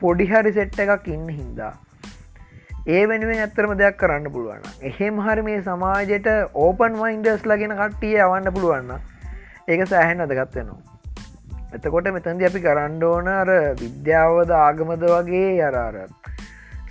පොඩිහරි 0.00 0.52
සෙට්ට 0.58 0.80
එකක් 0.84 1.12
ඉන්න 1.16 1.28
හින්දා 1.40 1.74
ඒ 2.86 3.04
වෙනුවෙන් 3.06 3.40
ඇත්තරම 3.40 3.72
දෙයක් 3.76 3.96
කරන්න 3.98 4.32
පුළුවන් 4.32 4.66
එහෙම 4.84 5.16
හරි 5.20 5.42
මේ 5.42 5.62
සමාජයට 5.62 6.28
ඕපන් 6.56 7.00
වයින්ඩර්ස් 7.00 7.46
ලගෙන 7.46 7.74
කට්ටිය 7.76 8.20
යවන්න 8.22 8.52
පුළුවන්න 8.52 8.92
ඒක 9.68 9.88
සෑහෙන් 9.88 10.24
අදගත්වෙනවා 10.24 10.96
එතකොට 11.74 12.08
මෙතන්දි 12.10 12.46
අපි 12.46 12.60
කරන්න 12.60 13.00
ඕන 13.04 13.28
අර 13.30 13.48
විද්‍යාවද 13.80 14.50
ආගමද 14.58 15.06
වගේ 15.08 15.48
අරාර 15.62 15.96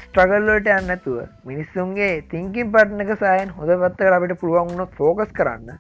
ස්ට්‍රගල්ලට 0.06 0.68
යන්නතුව 0.72 1.16
මිනිස්සුන්ගේ 1.44 2.12
තිංකින් 2.30 2.74
පට්නක 2.74 3.16
සෑන් 3.20 3.50
හොඳ 3.52 3.72
පත්තර 3.76 4.14
අපිට 4.14 4.40
පුළුවන් 4.40 4.70
වුණොත් 4.70 4.94
ෆෝකස් 4.96 5.32
කරන්න. 5.32 5.72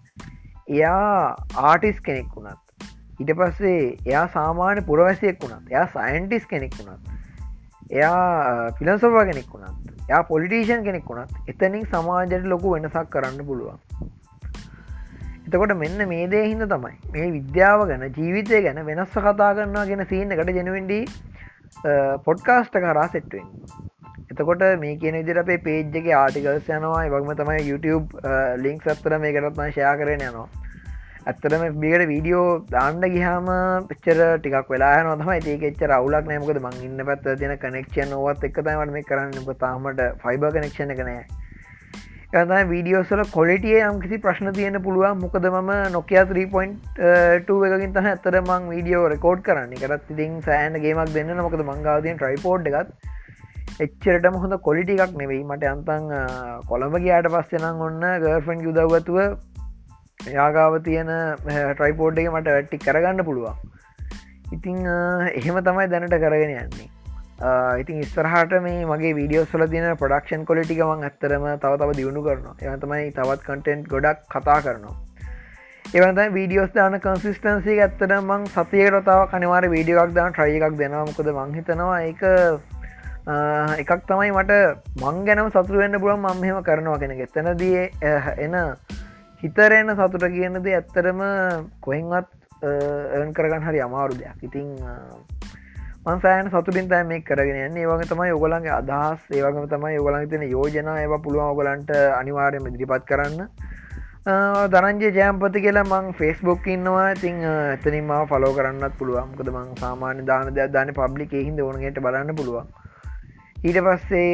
එයා 0.69 1.35
ආටිස් 1.65 1.99
කෙනෙක් 2.01 2.31
වුණත් 2.35 2.87
ඉට 3.19 3.31
පස්සේ 3.39 3.83
එයා 4.05 4.25
සාමාන්‍ය 4.29 4.81
පුරවැසියෙක් 4.83 5.37
වුණත් 5.39 5.71
එයා 5.71 5.85
සයින්ටිස් 5.89 6.47
කෙනෙක් 6.47 6.75
වුණත් 6.79 7.13
එයා 7.91 8.71
පිලසවා 8.71 9.25
කෙනෙක් 9.25 9.49
වුණත් 9.51 10.09
යා 10.09 10.23
පොලිටීෂන් 10.23 10.83
කෙනෙක් 10.83 11.09
වුණත් 11.09 11.29
එතනින් 11.47 11.85
සමාජයට 11.85 12.45
ලොකු 12.45 12.73
වෙනසක් 12.75 13.09
කරන්න 13.09 13.45
පුළුවන්. 13.45 13.79
එතකොට 15.47 15.77
මෙන්න 15.77 16.07
මේ 16.07 16.27
දේ 16.27 16.45
හිද 16.45 16.65
තමයි 16.65 16.95
මේ 17.11 17.31
විද්‍යාව 17.31 17.87
ගැන 17.87 18.05
ජීවිතය 18.11 18.61
ගැන 18.61 18.85
වෙනස්ස 18.85 19.17
කතා 19.19 19.53
කරන්නවා 19.53 19.85
ගෙන 19.85 20.05
සීන්න 20.05 20.31
එකට 20.31 20.51
ජනවෙන්ඩී 20.51 21.03
පොඩ්කාස්ට 22.25 22.79
කරා 22.79 23.07
සෙට්වෙන් 23.07 23.47
එතකොට 24.31 24.63
මේ 24.79 24.97
කියන 24.97 25.15
විදිර 25.15 25.39
අපේ 25.39 25.57
පේජ්ජගේ 25.59 26.15
ආටිකල්ස් 26.15 26.69
යනවා 26.71 27.07
වගම 27.07 27.33
තමයි 27.35 27.63
YouTube 27.63 28.07
ලිින්ක් 28.57 28.81
සත්තර 28.85 29.19
මේ 29.19 29.33
කරත්ම 29.33 29.67
ශයා 29.71 29.95
කරන 29.95 30.23
යනවා. 30.23 30.64
ඇත්තරම 31.31 31.63
බිකට 31.83 32.03
වීඩියෝ 32.11 32.49
දාන්න 32.73 33.01
ගිහාම 33.13 33.47
පච්චර 33.89 34.19
ටිකක් 34.35 34.69
වෙලා 34.73 34.97
නොතමයි 35.07 35.39
ඒකෙච්ච 35.53 35.81
රවුලක් 35.91 36.29
නෑමකද 36.31 36.59
මං 36.65 36.83
ඉන්න 36.89 37.07
පැත් 37.07 37.25
තින 37.41 37.55
කනෙක්ෂන් 37.63 38.13
නොවත් 38.15 38.45
එක්තයිමට 38.49 38.93
මේ 38.97 39.09
කරන්න. 39.09 39.57
තාමට 39.63 40.05
ෆයිබ 40.23 40.45
කනෙක්ෂණ 40.57 40.95
කනෑ 40.99 41.25
එතයි 42.33 42.63
වීඩියෝසල 42.69 43.21
කොලිටිය 43.35 43.79
යම් 43.87 43.97
කිසි 44.03 44.17
ප්‍රශ්න 44.23 44.51
තියෙන 44.57 44.77
පුළුවන්. 44.85 45.19
මොකද 45.23 45.45
මම 45.49 45.71
නොකයා 45.95 46.23
3.2 46.31 47.57
එකකින් 47.67 47.93
තහ 47.97 48.09
ඇතර 48.11 48.37
මං 48.41 48.69
වීඩියෝ 48.73 49.03
රෙකෝඩ් 49.13 49.43
කරන්න. 49.47 49.75
කරත් 49.83 50.13
ඉතින් 50.13 50.33
සෑන 50.47 50.79
ගේමක් 50.85 51.13
දෙන්න 51.17 51.35
මොකද 51.47 51.61
මංගාදයෙන් 51.69 52.17
ට්‍රයිපෝඩ් 52.21 52.71
එකත් 52.71 52.89
එච්චරටම 53.85 54.39
හොඳ 54.43 54.57
කොලිටි 54.67 55.01
එකක් 55.05 55.17
නෙවෙයි. 55.21 55.43
මට 55.49 55.73
අන්තන් 55.73 56.05
කොළඹ 56.71 56.97
ගයාට 57.05 57.33
පස්සෙනම් 57.35 57.85
ඔන්න 57.89 58.03
ගර්ෆන් 58.25 58.65
යුදවතුව 58.67 59.19
යාගාව 60.19 60.81
තියෙන 60.83 61.09
ට්‍රයිපෝඩ් 61.45 62.19
එක 62.19 62.29
මට 62.33 62.57
වැට්ටි 62.57 62.83
කරගන්න 62.85 63.23
පුළුවන්. 63.29 63.55
ඉතිං 64.57 64.77
එහෙම 64.87 65.57
තමයි 65.69 65.87
දැනට 65.93 66.15
කරගෙන 66.23 66.53
යන්නේ. 66.57 66.89
ඉතින් 67.81 68.01
ඉස්සරහට 68.03 68.53
මේ 68.67 68.85
මගේ 68.85 69.15
වීඩියෝ 69.19 69.45
සල 69.45 69.65
තින 69.73 69.87
ප්‍රඩක්ෂන් 70.01 70.45
කොලිටිකමං 70.51 71.03
ඇත්තරම 71.09 71.47
තව 71.63 71.73
තව 71.81 71.97
දියුණු 71.99 72.23
කරනවා. 72.27 72.55
එතමයි 72.75 73.11
තවත් 73.17 73.41
කටෙන්ට් 73.47 73.89
ගොඩක් 73.93 74.23
කතා 74.35 74.59
කරනවා. 74.67 74.95
ඒවත 75.95 76.21
වීඩියෝස් 76.37 76.71
දාන 76.77 76.99
කන්සිස්ටන්සි 76.99 77.75
ඇත්තට 77.79 78.15
මං 78.19 78.47
සතියකරතාව 78.55 79.27
කනිවාර 79.33 79.69
වීඩියෝක් 79.75 80.15
දාන 80.19 80.33
ට්‍රයි 80.33 80.61
එකක් 80.61 80.79
දෙනවා. 80.81 81.05
මොකද 81.11 81.29
මංහිතනවා 81.39 81.99
එක 82.11 82.23
එකක් 83.83 84.01
තමයි 84.09 84.31
මට 84.31 84.53
මං 85.01 85.23
ගැනම 85.27 85.49
සතුරුවෙන්න්න 85.53 86.01
පුළුවන් 86.01 86.25
මංහෙම 86.41 86.63
කරනවා 86.63 86.99
කෙනෙ 87.03 87.15
එතනදී 87.25 87.89
එන 88.45 88.55
හිතරෙන 89.45 89.93
සතුට 89.99 90.25
කියනද 90.37 90.67
ඇත්තරම 90.73 91.21
කොහෙන්වත් 91.87 92.29
එන් 93.21 93.33
කරගන්න 93.37 93.67
හරි 93.69 93.85
අමාරු 93.87 94.17
දෙයක්. 94.21 94.41
ඉතිං 94.47 94.67
මන්සෑන 96.05 96.49
සතුටින් 96.53 96.87
තෑ 96.89 97.05
මේ 97.09 97.21
කරගෙන 97.27 97.77
ඒ 97.77 97.85
වගේ 97.91 98.09
තමයි 98.11 98.33
ඔගලන්ගේ 98.37 98.73
අදහස්. 98.79 99.21
ඒවගම 99.37 99.65
තමයි 99.71 99.97
ඔගලන් 100.01 100.27
තින 100.33 100.43
යෝජන. 100.55 100.89
ඒව 101.03 101.13
පුළුවන් 101.25 101.49
ඔගලන්ට 101.53 101.91
අනිවාර්යම 102.19 102.69
දිරිපත් 102.75 103.05
කරන්න. 103.11 103.41
දරංජය 104.73 105.09
ජයම්පති 105.17 105.63
කියලා 105.65 105.85
මං 105.89 106.07
ෆෙස්බුක් 106.19 106.67
ඉන්නවා. 106.75 107.09
ඉතිං 107.17 107.37
එතනින්ම 107.75 108.11
ෆලෝ 108.31 108.53
කරන්නත් 108.57 108.97
පුළුවන්කද 109.01 109.49
මං 109.53 109.69
සාමාන්‍ය 109.83 110.25
දාන 110.31 110.53
දෙයක් 110.57 110.73
දාන 110.77 110.93
පබ්ලික් 110.99 111.33
හිද 111.47 111.61
ඕනගට 111.67 112.01
බලන්න 112.07 112.35
පුළුවන්. 112.41 112.67
ඊට 113.67 113.79
පස්සේ 113.87 114.31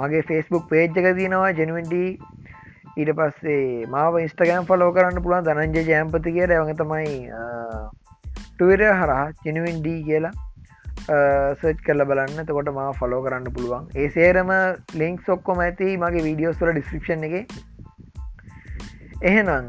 මගේ 0.00 0.26
ෆෙස්බුක් 0.30 0.64
පේජ්ජක 0.74 1.06
තියෙනවා. 1.20 1.50
ජනුවන්ඩී 1.60 2.10
ඊට 2.98 3.10
පස්සේ 3.18 3.86
මාව 3.94 4.20
ඉස්ටගෑම් 4.26 4.68
ෆලෝ 4.70 4.90
කරන්න 4.96 5.22
පුළුවන් 5.24 5.46
දනංජ 5.48 5.88
ජයම්පති 5.90 6.36
කියල. 6.36 6.52
වඟ 6.60 6.78
තමයි 6.82 7.10
ටවිර 8.58 8.82
හරහා 9.00 9.26
චිනුවෙන්ඩී 9.42 10.00
කියලා 10.08 10.34
සච් 11.60 11.78
කල 11.86 12.04
බලන්න. 12.10 12.44
තකොට 12.48 12.70
මා 12.78 12.90
ෆලෝ 13.00 13.20
කරන්න 13.24 13.50
පුළුවන්. 13.56 13.88
ඒ 13.96 14.08
සේරම 14.16 14.50
ලිංක් 15.02 15.26
සොක්කොම 15.28 15.64
ඇති 15.66 15.96
මගේ 16.04 16.24
වීඩියෝස්වල 16.28 16.72
ඩිස්ක්‍රපෂන් 16.76 17.26
එක. 17.28 17.34
එහෙනම් 19.30 19.66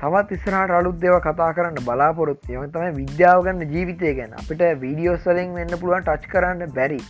තවත් 0.00 0.36
ඉස්රහට 0.36 0.72
අලුත් 0.78 0.96
දෙව 1.02 1.16
කතා 1.26 1.50
කරන්න 1.56 1.84
බලාපොරොත් 1.88 2.48
යම 2.54 2.64
තමයි 2.74 2.92
විද්‍යාවගන්න 3.02 3.70
ජීවිතය 3.74 4.14
ගැන. 4.20 4.32
අපිට 4.40 4.62
වීඩියෝස්වලින් 4.84 5.54
වෙන්න 5.58 5.80
පුළුවන් 5.80 6.06
ටච් 6.08 6.32
කරන්න 6.32 6.74
බැරි. 6.78 7.00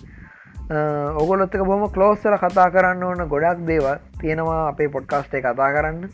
ඔගොලොත්තක 0.70 1.62
බොම 1.64 1.84
කලෝස්සල 1.94 2.36
කතා 2.44 2.70
කරන්න 2.74 3.02
ඕන 3.02 3.28
ගොඩක් 3.28 3.60
දේවල් 3.68 4.00
තියෙනවා 4.20 4.62
අපේ 4.68 4.88
පොඩ්කාස්ටේ 4.88 5.40
කතා 5.40 5.68
කරන්න. 5.76 6.08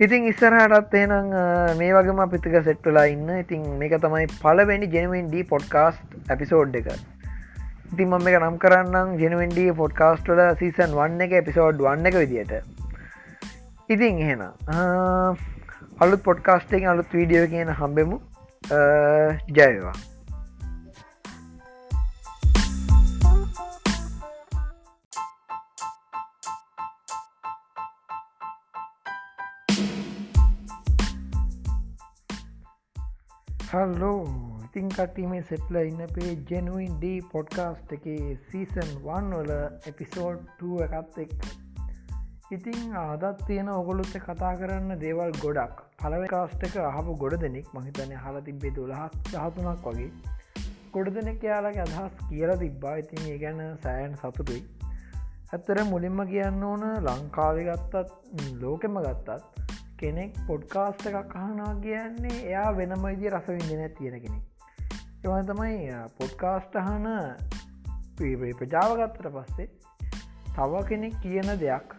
ඉතින් 0.00 0.28
ඉස්සරහටත් 0.32 0.94
එනම් 0.94 1.32
මේ 1.78 1.94
වගේම 1.94 2.20
පිතික 2.34 2.58
සෙට්ටලා 2.64 3.06
ඉන්න. 3.14 3.30
ඉතින් 3.38 3.64
මේක 3.78 3.96
තමයි 4.04 4.26
පලවෙනි 4.42 4.90
ජෙනවෙන්ඩ 4.96 5.34
පොඩ්කාස්ට් 5.48 6.30
ඇපිසෝඩ් 6.30 6.76
එක. 6.76 6.92
ඉතින් 7.92 8.08
මම 8.08 8.28
එක 8.28 8.38
නම් 8.42 8.58
කරන්නම් 8.58 9.16
ජෙනවෙන්ඩ 9.22 9.58
පොඩ්කාස්ටල 9.80 10.44
සීසන් 10.60 10.94
වන්න 11.00 11.26
එක 11.28 11.32
එපිසෝඩ් 11.40 11.82
වන්න 11.88 12.12
එක 12.12 12.20
විදිට 12.20 12.52
ඉතින් 13.88 14.22
එහෙන 14.24 14.42
අලුත් 16.00 16.22
පොඩ්කාස්ටෙන් 16.22 16.88
අලුත් 16.94 17.12
වීඩියෝ 17.12 17.48
කියන 17.48 17.76
හම්බෙමු. 17.80 18.20
ජයවා 19.56 19.92
හල්ලෝ 33.72 34.16
ඉතින් 34.64 34.88
කටීමේ 34.88 35.38
සෙට්ල 35.42 35.76
ඉන්න 35.80 36.00
පේ 36.16 36.32
ජෙනුවන් 36.48 36.96
ඩ 36.96 37.12
පොඩ්කාස්ට් 37.30 37.92
එක 37.96 38.06
සීසන් 38.48 38.90
1 39.12 39.30
වල 39.38 39.52
එපිසෝඩ් 39.90 40.64
එකත් 40.86 41.16
එක් 41.22 41.32
ඉතිං 42.50 42.92
ආදත් 42.96 43.40
තියෙන 43.46 43.70
ඔගොලුත්ත 43.76 44.18
කතා 44.18 44.50
කරන්න 44.56 45.00
දේවල් 45.04 45.32
ගොඩක්. 45.38 45.80
පලව 46.02 46.28
කාස්ට 46.34 46.66
එක 46.68 46.76
අහපු 46.82 47.16
ගොඩ 47.16 47.38
දෙනෙක් 47.44 47.72
මහිතනය 47.74 48.20
හල 48.24 48.38
තිබේ 48.42 48.74
දුලහක් 48.80 49.16
දහතුනක් 49.30 49.88
වගේ. 49.88 50.10
ගොඩ 50.92 51.10
දෙනෙක් 51.14 51.48
යාලගේ 51.50 51.84
අදහස් 51.86 52.20
කියලා 52.28 52.58
තිබ්බා. 52.58 52.94
ඉතින් 52.96 53.24
ඒ 53.26 53.38
ගැන 53.38 53.64
සෑන් 53.78 54.16
සතුටුයි. 54.16 54.62
ඇත්තර 55.52 55.84
මුලින්ම 55.86 56.24
කියන්න 56.26 56.62
ඕන 56.64 56.86
ලංකාවි 57.00 57.68
ගත්තත් 57.70 58.06
ලෝකෙම 58.60 59.00
ගත්තත් 59.00 59.61
කෙනෙක් 60.02 60.38
පොඩ්කාස්ට 60.46 61.06
එකක් 61.08 61.34
අහනා 61.38 61.72
කියන්නේ 61.80 62.36
එයා 62.42 62.68
වෙනම 62.76 63.04
ඉදි 63.08 63.30
රසවිඳන 63.30 63.82
තියෙන 63.98 64.16
කෙනෙක්. 64.20 64.44
එවන් 65.24 65.46
තමයි 65.46 65.98
පොඩ්කාස්ට 66.18 66.78
අහන 66.80 67.08
ප්‍රජාවගත්තට 68.16 69.28
පස්සේ 69.34 69.68
තව 70.48 70.82
කෙනෙක් 70.88 71.14
කියන 71.22 71.52
දෙයක් 71.60 71.94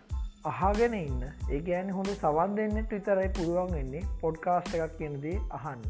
අහගෙන 0.45 0.95
ඉන්න. 0.95 1.21
ඒ 1.49 1.61
ගෑන 1.61 1.91
හොඳ 1.91 2.11
සවන් 2.15 2.57
දෙන්නට 2.57 2.91
විතරයි 2.91 3.29
පුළුවන් 3.37 3.71
වෙන්නේ 3.73 4.03
පොඩ්කාස්ට 4.21 4.75
එකක් 4.77 4.97
කියනදේ 4.97 5.37
අහන්න. 5.51 5.85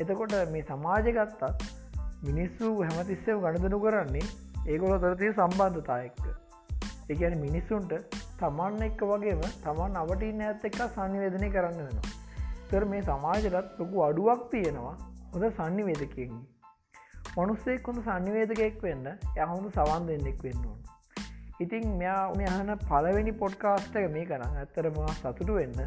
එතකොට 0.00 0.36
මේ 0.52 0.64
සමාජ 0.64 1.08
ගත්තත් 1.10 1.70
මිනිස්සු 2.22 2.74
හැමතිස්සව 2.82 3.44
ගණදනු 3.44 3.80
කරන්නේ 3.80 4.26
ඒගොල 4.66 4.98
තරතිය 5.00 5.32
සම්බන්ධතායක්ක 5.32 6.24
ඒගැන 7.10 7.38
මිනිස්සුන්ට 7.40 8.15
තමන් 8.40 8.82
එක්ක 8.86 9.02
වගේම 9.10 9.42
තමන් 9.62 9.98
අවටින්න 10.00 10.42
ඇත් 10.46 10.64
එක්ක 10.68 10.80
සංනිවේදනය 10.88 11.48
කරන්න 11.54 11.78
වෙනවා. 11.80 12.14
තර 12.70 12.84
මේ 12.90 13.02
සමාජලත් 13.02 13.78
ලොකු 13.78 14.02
අඩුවක් 14.06 14.42
තියෙනවා 14.52 14.94
හොඳ 15.32 15.46
සන්නිවේදකයෙන්නේ 15.58 16.44
මනුස්සෙක් 17.36 17.88
හොඳ 17.88 18.00
සංනිවේදකයෙක් 18.04 18.76
වෙන්න 18.82 19.08
යහොඳ 19.36 19.66
සවන් 19.76 20.06
දෙන්නෙක් 20.08 20.38
වෙන්න 20.46 20.66
ඕන. 20.66 20.78
ඉතින් 21.60 21.84
මෙයා 22.00 22.22
මෙහන 22.36 22.72
පලවෙනි 22.88 23.32
පොඩ්කාස්ට 23.42 23.96
එක 24.00 24.08
මේ 24.14 24.26
කරන්න 24.30 24.58
ඇත්තරම 24.62 24.98
සතුටු 25.18 25.58
වෙන්න. 25.58 25.78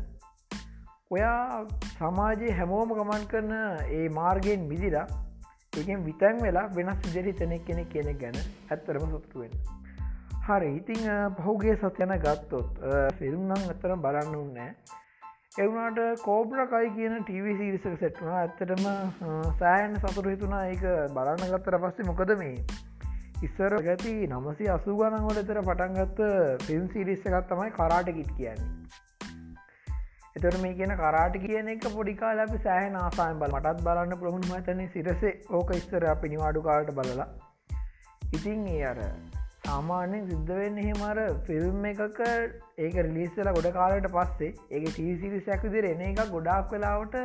ඔයා 1.12 1.66
සමාජයේ 1.94 2.56
හැමෝම 2.60 2.94
ගමන් 2.98 3.26
කරන 3.32 3.54
ඒ 3.98 4.06
මාර්ගයෙන් 4.18 4.70
විදිලා 4.72 5.08
ඒකෙන් 5.78 6.06
විතන් 6.06 6.42
වෙලා 6.44 6.66
වෙනස් 6.76 7.00
විදිරි 7.06 7.34
තනෙක් 7.34 7.66
කෙනෙක් 7.68 7.90
කෙනෙක් 7.94 8.18
ගැන 8.24 8.38
ඇත්තරම 8.72 9.06
සොත්තුවෙන් 9.12 9.54
හරි 10.46 10.72
ඉතිං 10.74 11.04
පහුගේ 11.38 11.76
සත්‍යන 11.78 12.16
ගත්තොත් 12.20 12.82
ෆිල්ම් 13.18 13.42
නම් 13.44 13.68
ඇතර 13.68 13.96
බලන්න 13.98 14.36
උන්නෑ 14.38 14.72
එවුණට 15.58 16.22
කෝබ්‍රකයි 16.22 16.90
කියන 16.92 17.16
ටව 17.22 17.54
සිරිසක 17.58 17.96
සෙට්ුණා 17.98 18.40
ඇත්තටම 18.40 18.84
සෑන් 19.58 19.96
සතුර 19.98 20.28
හිතුනා 20.28 20.62
ඒක 20.68 20.84
බලන්න 21.12 21.42
ගත්තර 21.48 21.78
පස්සේ 21.80 22.06
මොකද 22.06 22.34
මේ? 22.38 22.54
ඉස්සර 23.42 23.76
ගැති 23.82 24.14
නමසි 24.28 24.70
අසු 24.70 24.96
ගනන්වල 24.96 25.40
එතර 25.42 25.60
පටන්ගත්ත 25.64 26.22
ෆිල්ම් 26.64 26.86
සිරිස්ස 26.90 27.26
එකත් 27.26 27.50
තමයි 27.50 27.72
කරාටකිට් 27.72 28.32
කියන්නේ. 28.34 28.70
එතර 30.36 30.58
මේ 30.60 30.76
කියන 30.76 30.96
කරාට 30.96 31.36
කියන 31.40 31.70
එක 31.70 31.90
පොඩිකාල 31.90 32.40
අපි 32.40 32.62
සෑහ 32.62 32.94
ආසායන් 33.00 33.40
බල 33.40 33.56
මටත් 33.56 33.84
බලන්න 33.84 34.20
ප්‍රහුණ 34.20 34.48
මතන 34.50 34.86
සිරසේ 34.94 35.34
ඕක 35.52 35.76
ඉස්තර 35.76 36.08
අපි 36.08 36.30
නිවාඩු 36.30 36.62
කාට 36.62 36.94
බලලා. 36.94 37.28
ඉතින් 38.32 38.68
ඒ 38.70 38.84
අර 38.86 39.02
සාමාන්‍යෙන් 39.70 40.28
සිද්ධවෙන්න 40.28 40.78
එහෙමර 40.80 41.18
ෆිල්ම් 41.48 41.86
එකක 41.86 42.20
ඒක 42.80 42.96
රිලිස්සල 43.00 43.50
ගොඩ 43.52 43.70
කාලට 43.74 44.10
පස්සේ 44.14 44.52
ඒක 44.72 44.86
ටීසිරි 44.90 45.40
සැකදිර 45.44 45.88
එන 45.90 46.04
එක 46.04 46.22
ගොඩාක් 46.30 46.76
වෙලාවට 46.76 47.18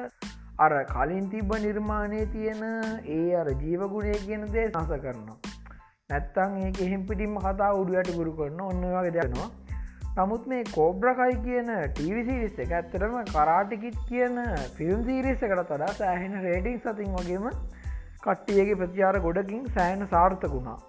අර 0.58 0.72
කලින් 0.90 1.26
තිබ්බ 1.28 1.54
නිර්මාණය 1.58 2.22
තියෙන 2.28 2.62
ඒ 3.10 3.26
අර 3.34 3.50
ජීවගුණය 3.56 4.14
කියන 4.22 4.46
දේ 4.48 4.66
සස 4.66 4.94
කරනවා. 4.98 5.36
නැත්තං 6.10 6.56
ඒක 6.62 6.80
එහෙම් 6.80 7.04
පිටිම 7.04 7.36
කතා 7.40 7.70
උඩුවට 7.74 8.14
ගුරු 8.14 8.32
කරන්න 8.32 8.64
ඔන්න 8.64 8.88
වගේ 8.88 9.12
දෙයනවා 9.12 9.50
නමුත් 10.18 10.48
මේ 10.48 10.64
කෝබ්‍රකයි 10.70 11.38
කියන 11.44 11.70
ටීවිසිරිස් 11.92 12.58
එක 12.58 12.74
ඇත්තරම 12.74 13.14
කරාටිකිට් 13.30 14.02
කියන 14.08 14.42
ෆිල්ම් 14.76 15.06
සීරිස 15.06 15.46
එකට 15.46 15.62
තඩා 15.66 15.92
සෑහෙන 15.94 16.40
රේඩිං 16.42 16.80
සතින් 16.80 17.14
වගේම 17.18 17.48
කට්ටියගේ 18.22 18.76
ප්‍රතිචාර 18.76 19.20
ගොඩකින් 19.20 19.70
සෑන 19.70 20.04
සාර්ථකුණා 20.08 20.80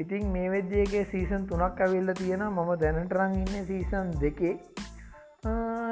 ඉතින් 0.00 0.32
මේ 0.32 0.48
වෙද්‍යගේ 0.50 1.04
සීසන් 1.04 1.42
තුනක් 1.46 1.80
ඇවිල්ල 1.80 2.12
තියෙන 2.14 2.44
මම 2.46 2.70
දැනටරං 2.76 3.34
ඉන්න 3.36 3.66
සීසන් 3.66 4.12
දෙකේ. 4.20 4.54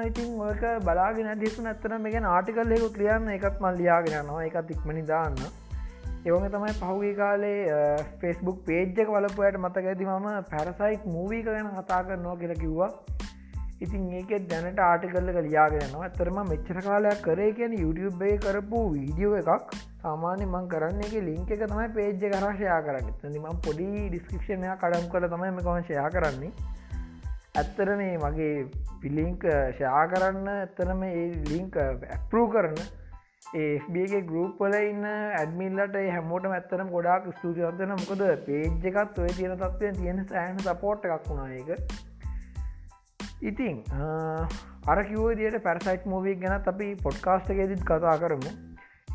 ඉතින් 0.04 0.28
ඔක 0.42 0.62
බලාගෙන 0.82 1.30
දිසු 1.40 1.62
නැත්තන 1.62 1.96
මේ 2.00 2.22
ආටිකල්ලෙකු 2.30 2.88
ක්‍රියන්න 2.92 3.28
එකත් 3.30 3.60
මල් 3.60 3.76
ලියාගෙන 3.76 4.18
නවා 4.24 4.44
එකත් 4.44 4.70
ඉක්මනි 4.70 5.04
දාන්න. 5.06 5.36
එවම 6.26 6.46
තමයි 6.48 6.74
පහුගේ 6.74 7.14
කාලේ 7.14 7.58
ෆෙස්බුක් 8.20 8.64
පේජ්ජක 8.64 9.08
වලපුයට 9.08 9.58
මතක 9.58 9.84
ඇති 9.86 10.06
මම 10.06 10.28
පැරසයිට් 10.50 11.04
මූවී 11.08 11.42
ගැන 11.42 11.70
කතා 11.76 12.02
කරනවා 12.02 12.36
කියල 12.36 12.54
කිව්වා. 12.54 12.90
ඉතින් 13.80 14.06
ඒක 14.20 14.32
දැනට 14.48 14.80
ආටිකල්ල 14.86 15.28
ලියාගෙනවා 15.38 16.06
ඇතරම 16.06 16.40
මෙච්චර 16.52 16.80
කාලයක් 16.80 17.20
කරේ 17.20 17.50
කියන 17.52 17.76
YouTube 17.82 18.32
කරපු 18.44 18.80
වීඩියෝ 18.94 19.36
එකක්. 19.42 19.76
සාමාන්‍ය 20.02 20.44
මං 20.46 20.66
කරන්න 20.72 21.04
එක 21.06 21.14
ලිංක 21.28 21.54
එක 21.56 21.62
තමයි 21.66 21.88
පේජ්ජ 21.98 22.26
කරශයා 22.34 22.80
කරන්න. 22.88 23.14
තනිම 23.22 23.46
පොඩි 23.66 23.88
ඩිස්ක්‍රපෂණය 24.08 24.74
කඩම් 24.82 25.08
කළ 25.14 25.28
තමයි 25.34 25.54
මකවශයා 25.56 26.10
කරන්නේ. 26.10 26.52
ඇත්තර 27.56 27.90
මේ 27.96 28.14
මගේ 28.18 28.54
පිලිංක 29.02 29.44
ෂයා 29.74 30.06
කරන්න 30.12 30.48
ඇත්තනම 30.54 31.04
ඒ 31.08 31.26
ලිංක 31.50 31.78
ඇපරූ 31.84 32.46
කරන්න 32.54 32.82
ඒගේ 33.56 34.20
ගරුප් 34.28 34.60
වල 34.64 34.76
ඉන්න 34.80 35.06
ඇඩමිල්ලට 35.08 35.96
හැමෝට 36.16 36.50
ඇත්තරම් 36.50 36.92
ගොඩාක් 36.96 37.30
ස්තුතිවත්වන 37.38 37.94
මොකද 37.94 38.26
පේජ් 38.46 38.92
එකත් 38.92 39.22
ඔය 39.24 39.32
තියෙන 39.38 39.56
තත්වය 39.62 39.92
තියෙන 40.00 40.22
සෑන 40.32 40.62
සපෝට් 40.66 41.08
එකක් 41.08 41.30
වුණා 41.30 41.48
එක 41.62 42.07
ඉතිං 43.40 43.84
අරකිවෝදියට 44.86 45.62
පැරසයිට් 45.62 46.06
මෝවී 46.06 46.34
ගැන 46.36 46.54
අපි 46.66 46.88
පොඩ්කාස්ට 47.04 47.50
එකෙදිත් 47.50 47.82
කතා 47.84 48.16
කරමු. 48.18 48.50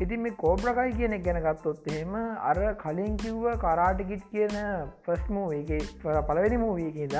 ඉතින් 0.00 0.20
මේ 0.22 0.36
කෝබ්‍රකයි 0.42 0.92
කියන 0.98 1.14
ගැන 1.22 1.40
ගත්තොත් 1.44 1.86
එහෙම 1.86 2.14
අර 2.50 2.58
කලින් 2.82 3.16
කිව්ව 3.16 3.44
කරාටිකිට් 3.58 4.24
කියන 4.32 4.54
ෆස් 5.04 5.24
මූවගේ 5.30 5.80
පලවෙනි 6.28 6.58
මූවීකද 6.64 7.16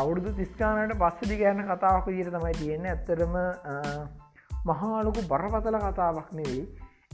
අවුරුදු 0.00 0.32
තිස්කානට 0.32 0.96
පස්සදි 1.02 1.36
ගැන 1.36 1.62
කතාවක් 1.68 2.08
විදිර 2.08 2.32
තමයි 2.36 2.54
තියෙන 2.60 2.86
ඇත්තරම 2.86 3.36
මහාලොකු 4.64 5.28
බරපතල 5.28 5.78
කතාවක් 5.84 6.32
නෙවෙයි. 6.32 6.64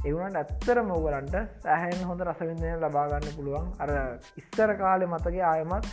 එවුණට 0.07 0.37
ඇත්තර 0.37 0.79
මෝගලන්ට 0.85 1.35
සෑහැන් 1.64 2.07
හොඳ 2.09 2.22
රසවිඳය 2.29 2.72
ලබාගන්න 2.77 3.29
පුළුවන්. 3.37 3.68
අර 3.83 3.90
ඉස්තර 4.40 4.70
කාලෙ 4.81 5.07
මතගේ 5.07 5.44
ආයමත් 5.51 5.87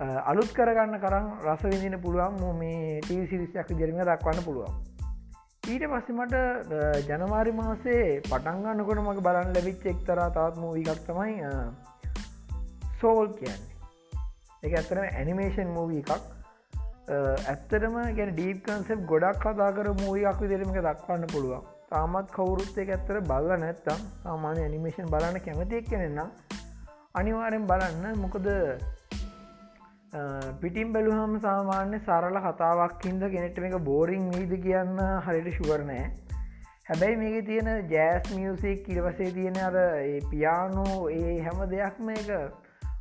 අලුත් 0.00 0.50
කරගන්න 0.56 0.96
කරම් 1.00 1.26
රසවිඳන 1.44 1.96
පුළුවන් 2.00 2.58
මේ 2.58 3.00
ටීසිරිසයක් 3.00 3.72
ජරම 3.80 3.98
දක්වන්න 4.00 4.44
පුළුවන්. 4.44 4.76
ඊට 5.68 5.82
පස්සමට 5.92 6.34
ජනවාරි 7.08 7.52
මාසේ 7.52 8.04
පටන්ගන්නකොට 8.28 9.00
මක 9.02 9.24
බලන්න 9.26 9.50
ලැබිච් 9.56 9.82
එක්තරා 9.92 10.28
තාත් 10.36 10.56
මූවිකක් 10.56 11.02
තමයි 11.06 11.34
සෝල් 13.00 13.28
කියන්නේ. 13.38 13.68
එක 14.62 14.76
ඇතරම 14.78 15.04
ඇනිමේෂන් 15.08 15.74
මූවී 15.74 16.00
එකක්. 16.04 16.24
ඇත්තටම 17.52 17.98
ගැන 18.18 18.32
ඩීප් 18.32 18.62
කන්සෙප් 18.64 19.02
ගොඩක් 19.10 19.42
කතා 19.42 19.68
කර 19.76 19.90
මූයක් 20.00 20.40
විදිරමක 20.44 20.78
දක්වන්න 20.86 21.26
පුළුවන්. 21.34 21.66
තාමත් 21.90 22.32
කවුරුත් 22.36 22.78
එක 22.78 22.94
ඇත්තර 22.96 23.20
බල්ල 23.32 23.52
නැත්තම් 23.64 24.00
සාමාන්‍ය 24.22 24.62
ඇනිමේෂන් 24.62 25.12
බලන්න 25.12 25.44
කැමතිෙක් 25.46 25.92
කෙනෙන්නම් 25.92 26.32
අනිවාරෙන් 27.14 27.68
බලන්න. 27.72 28.16
මොකද 28.24 28.48
පිටිම් 30.60 30.92
බැලුහම 30.92 31.38
සාමාන්‍ය 31.40 31.98
සරල 31.98 32.36
කතාවක් 32.40 33.04
හිද 33.04 33.22
ගෙනෙට 33.28 33.58
මේක 33.58 33.76
බෝරිං 33.84 34.24
නීද 34.30 34.52
කියන්න 34.60 34.96
හරිට 35.22 35.50
ශුවරණෑ 35.54 36.06
හැබැයි 36.88 37.16
මේක 37.16 37.46
තියෙන 37.46 37.68
ජෑස් 37.88 38.30
මියසික් 38.30 38.88
ඉරවසේ 38.88 39.30
තියෙන 39.30 39.58
අර 39.58 39.76
පියානෝ 40.30 40.96
ඒ 41.10 41.36
හැම 41.40 41.60
දෙයක් 41.70 42.00
මේක 42.00 42.32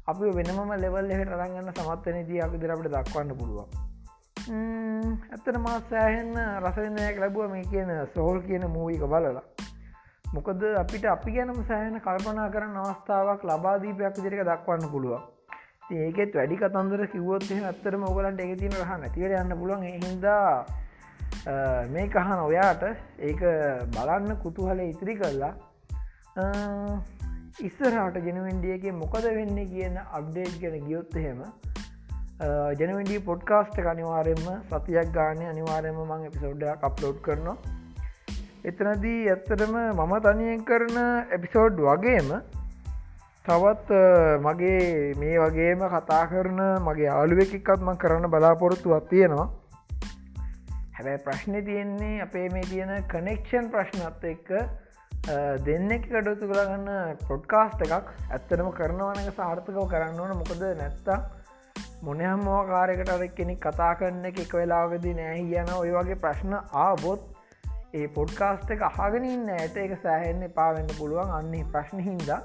අපි 0.06 0.30
වෙනම 0.32 0.74
ලෙවල් 0.76 1.10
එහට 1.10 1.32
රගන්න 1.32 1.72
සමත්වන 1.74 2.28
දී 2.28 2.41
අපි 2.41 2.58
දෙරට 2.58 2.86
දක්වන්න 2.88 3.34
පුළුවන්. 3.36 3.67
ඇත්තට 5.32 5.60
මා 5.60 5.80
සෑහෙන්න 5.89 6.38
රසවෙන්නයක් 6.62 7.19
ලැබුව 7.19 7.50
මේ 7.50 7.65
කියන 7.65 7.91
සෝල් 8.13 8.39
කියන 8.43 8.67
මූවික 8.67 9.08
බලලා. 9.08 9.43
මොකද 10.26 10.69
අපිට 10.76 11.06
අපි 11.08 11.32
ගැනම 11.32 11.65
සෑහන 11.65 12.00
කල්පනා 12.02 12.48
කරන්න 12.52 12.80
අවස්ථාවක් 12.80 13.43
ලබාදීපයක් 13.45 14.15
විදිරික 14.15 14.45
දක්වන්න 14.45 14.89
පුළුවන්. 14.91 15.28
ඒකෙත් 15.91 16.36
වැඩි 16.36 16.58
කතන්දර 16.58 17.02
කිවොත් 17.13 17.45
ඇත්තරම 17.52 18.04
ඔගලන්ට 18.06 18.41
එක 18.43 18.52
තින 18.60 18.73
රහ 18.82 18.91
නැතිවට 19.02 19.38
යන්න 19.38 19.56
පුළුවන්. 19.60 19.86
හින්දා 20.04 20.65
මේ 21.93 22.08
කහන 22.15 22.41
ඔයාට 22.43 22.84
ඒක 23.30 23.41
බලන්න 23.95 24.38
කුතුහල 24.43 24.80
ඉතිරි 24.84 25.15
කරලා 25.21 25.54
ඉස්සරහට 27.67 28.19
ගෙනවෙන්ඩියගේ 28.28 28.93
මොකද 28.99 29.25
වෙන්න 29.38 29.58
කියන 29.71 29.97
අප්ඩේට් 30.19 30.62
ගැන 30.62 30.78
ගියොත් 30.86 31.17
එහෙම 31.23 31.41
ජනවඩී 32.80 33.25
පොඩ්කාස්ට 33.25 33.82
අනිවාරෙන්ම 33.93 34.45
සතියක් 34.69 35.12
ගානය 35.17 35.43
අනිවාරයම 35.54 35.99
මං 36.06 36.30
එපිසෝඩ්ඩයක් 36.30 36.88
අප්ලෝඩ් 36.89 37.19
කරනවා. 37.25 37.58
එතනදී 38.69 39.19
ඇත්තටම 39.34 39.75
මම 39.82 40.15
තනියෙන් 40.23 40.63
කරන 40.69 40.97
එපිසෝඩ් 41.38 41.86
වගේම 41.89 42.32
තවත් 43.50 43.92
මගේ 44.46 45.14
මේ 45.22 45.38
වගේම 45.42 45.80
කතා 45.94 46.26
කරන 46.32 46.60
මගේ 46.88 47.08
ආලුවකක්ත්ම 47.14 47.88
කරන්න 48.02 48.30
බලාපොරොත්තුවත් 48.34 49.08
තියෙනවා. 49.12 49.48
හැබැයි 50.96 51.24
ප්‍රශ්නය 51.28 51.62
තියෙන්නේ 51.70 52.22
අපේ 52.26 52.50
මේ 52.56 52.68
තියෙන 52.72 52.92
කනෙක්ෂන් 53.14 53.70
ප්‍රශ්නත් 53.74 54.28
එක්ක 54.34 54.52
දෙන්නෙක් 55.66 56.06
කඩුතු 56.12 56.50
කරගන්න 56.52 57.18
පොඩ්කාස්ට 57.30 57.82
එකක් 57.88 58.12
ඇත්තටම 58.30 58.70
කරනවනක 58.78 59.34
සාර්ථකව 59.40 59.82
කරන්න 59.96 60.22
ඕන. 60.22 60.36
මොකද 60.42 60.64
නැත්තා 60.84 61.20
මොනහම් 62.06 62.46
මෝකාරයකට 62.50 63.12
අර 63.16 63.26
කෙනෙක් 63.40 63.60
කතා 63.66 63.90
කරන්න 63.96 64.30
එක 64.30 64.56
වෙලාගදී 64.60 65.16
නෑ 65.24 65.42
කියන 65.50 65.74
ඔය 65.80 65.90
වගේ 65.98 66.22
ප්‍රශ්න 66.28 66.56
ආබොත් 66.86 67.26
ඒ 67.98 68.08
පොඩ්කාස්ට 68.20 68.78
එක 68.78 68.88
අහගෙනින් 68.92 69.52
ඇයට 69.58 69.84
එක 69.88 70.00
සෑහෙන්න 70.06 70.48
පාවෙන්න 70.62 70.96
පුළුවන්. 71.02 71.36
අන්නේ 71.40 71.66
ප්‍රශ්න 71.74 72.08
හින්දා 72.12 72.42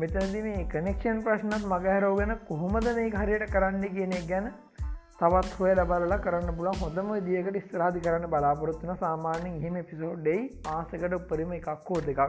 මෙතනදි 0.00 0.40
මේ 0.42 0.60
කනෙක්ෂන් 0.66 1.18
ප්‍රශ්නත් 1.24 1.64
මගහැරෝගෙන 1.70 2.30
කොහොමද 2.48 2.86
මේ 2.98 3.08
හරියට 3.14 3.42
කරන්න 3.54 3.82
කියන 3.94 4.12
ගැන 4.28 4.46
තවත් 5.18 5.50
හොය 5.56 5.72
ලබරලා 5.72 6.18
කරන්න 6.18 6.54
පුලන් 6.58 6.78
හොඳම 6.82 7.10
දියකට 7.26 7.58
ස්ත්‍රාධි 7.64 8.00
කරන්න 8.06 8.30
බලාපොරොත්තුන 8.34 8.92
සාමාන්‍යෙන් 9.02 9.58
එහෙම 9.58 9.76
පිසෝඩ්ඩයි 9.90 10.38
ආසකට 10.74 11.16
උපරිම 11.16 11.52
එකක් 11.56 11.68
හෝ 11.88 11.98
දෙකක්. 12.06 12.20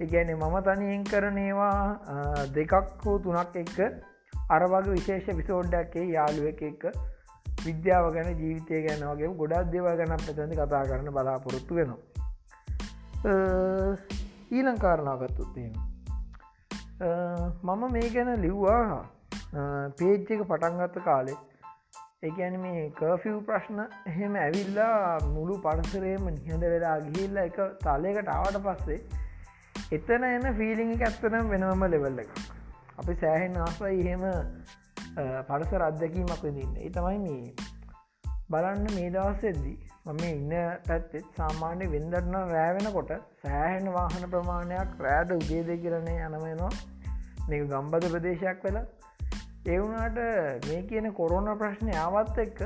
ඒගැන 0.00 0.32
මම 0.34 0.56
තනියෙන් 0.68 1.04
කරනේවා 1.04 2.46
දෙකක් 2.56 3.04
හෝ 3.04 3.16
තුනක් 3.20 3.60
එක්ක 3.62 3.78
අරවගේ 4.56 4.82
විශේෂ 4.88 5.38
විසෝඩ්ඩක්කේ 5.42 6.06
යාළුව 6.08 6.48
එක 6.52 6.64
එක 6.70 6.88
විද්‍යාව 7.60 8.10
ගැන 8.16 8.32
ජීවිතය 8.42 8.82
ගැන 8.88 9.06
වගේ 9.12 9.30
ගොඩක් 9.42 9.70
දෙව 9.76 9.86
ගැන 9.92 10.16
පැතැති 10.16 10.58
කතා 10.62 10.82
කරන 10.90 11.12
බලාපොරොත්තු 11.12 11.78
වෙනවා. 11.78 12.00
ඊලංකාරණාගත්තුත්තිීම 14.50 15.89
මම 17.00 17.82
මේ 17.92 18.08
ගැන 18.10 18.30
ලිව්වා 18.38 19.04
පේජ් 19.98 20.16
එක 20.28 20.42
පටන්ගත්ත 20.44 20.96
කාලෙ. 21.04 21.34
ඒඇන 22.22 22.56
මේ 22.60 22.82
කර්ෆව් 22.92 23.38
ප්‍රශ්න 23.46 23.78
එහෙම 24.06 24.34
ඇවිල්ලා 24.36 25.18
මුළු 25.28 25.54
පරසරේම 25.60 26.26
නිහඳ 26.28 26.66
වෙලා 26.66 26.98
ගිහිල්ල 27.06 27.40
එක 27.44 27.58
තලයකට 27.80 28.28
ආවට 28.28 28.60
පස්සේ 28.66 28.98
එතන 29.92 30.26
එන්න 30.28 30.46
ෆිලිං 30.58 30.92
ඇත්තනම් 30.98 31.48
වෙනම 31.52 31.86
ලෙවල්ල 31.86 32.20
එක 32.24 32.34
අපි 32.98 33.16
සෑහෙන් 33.22 33.56
ආසයි 33.58 34.02
එහෙම 34.02 34.26
පරස 35.48 35.72
රද්දකීමක් 35.80 36.44
වෙදින්න 36.44 36.76
ඒ 36.78 36.90
තමයි 36.90 37.18
මේ. 37.24 37.54
බලන්න 38.50 38.86
මේ 38.94 39.10
දවස්සෙද්දී 39.10 39.89
මම 40.06 40.20
ඉන්න 40.26 40.52
පැත්තෙත් 40.86 41.26
සාමාන්‍ය 41.36 41.86
වෙන්දරන 41.94 42.36
රෑවෙනකොට 42.52 43.10
සෑහෙන් 43.42 43.88
වාහන 43.96 44.22
ප්‍රමාණයක් 44.32 44.92
රෑද 45.06 45.32
උදේද 45.34 45.70
කරණය 45.82 46.14
යනවෙනවා 46.26 46.70
මේ 47.48 47.58
ගම්බද 47.72 48.04
ප්‍රදේශයක් 48.14 48.64
වෙලා. 48.66 48.84
ඒවුනාට 49.66 50.20
මේ 50.68 50.80
කියන 50.90 51.08
කොරෝන 51.12 51.50
ප්‍රශ්නය 51.62 51.92
ආවත් 51.96 52.38
එක්ක 52.44 52.60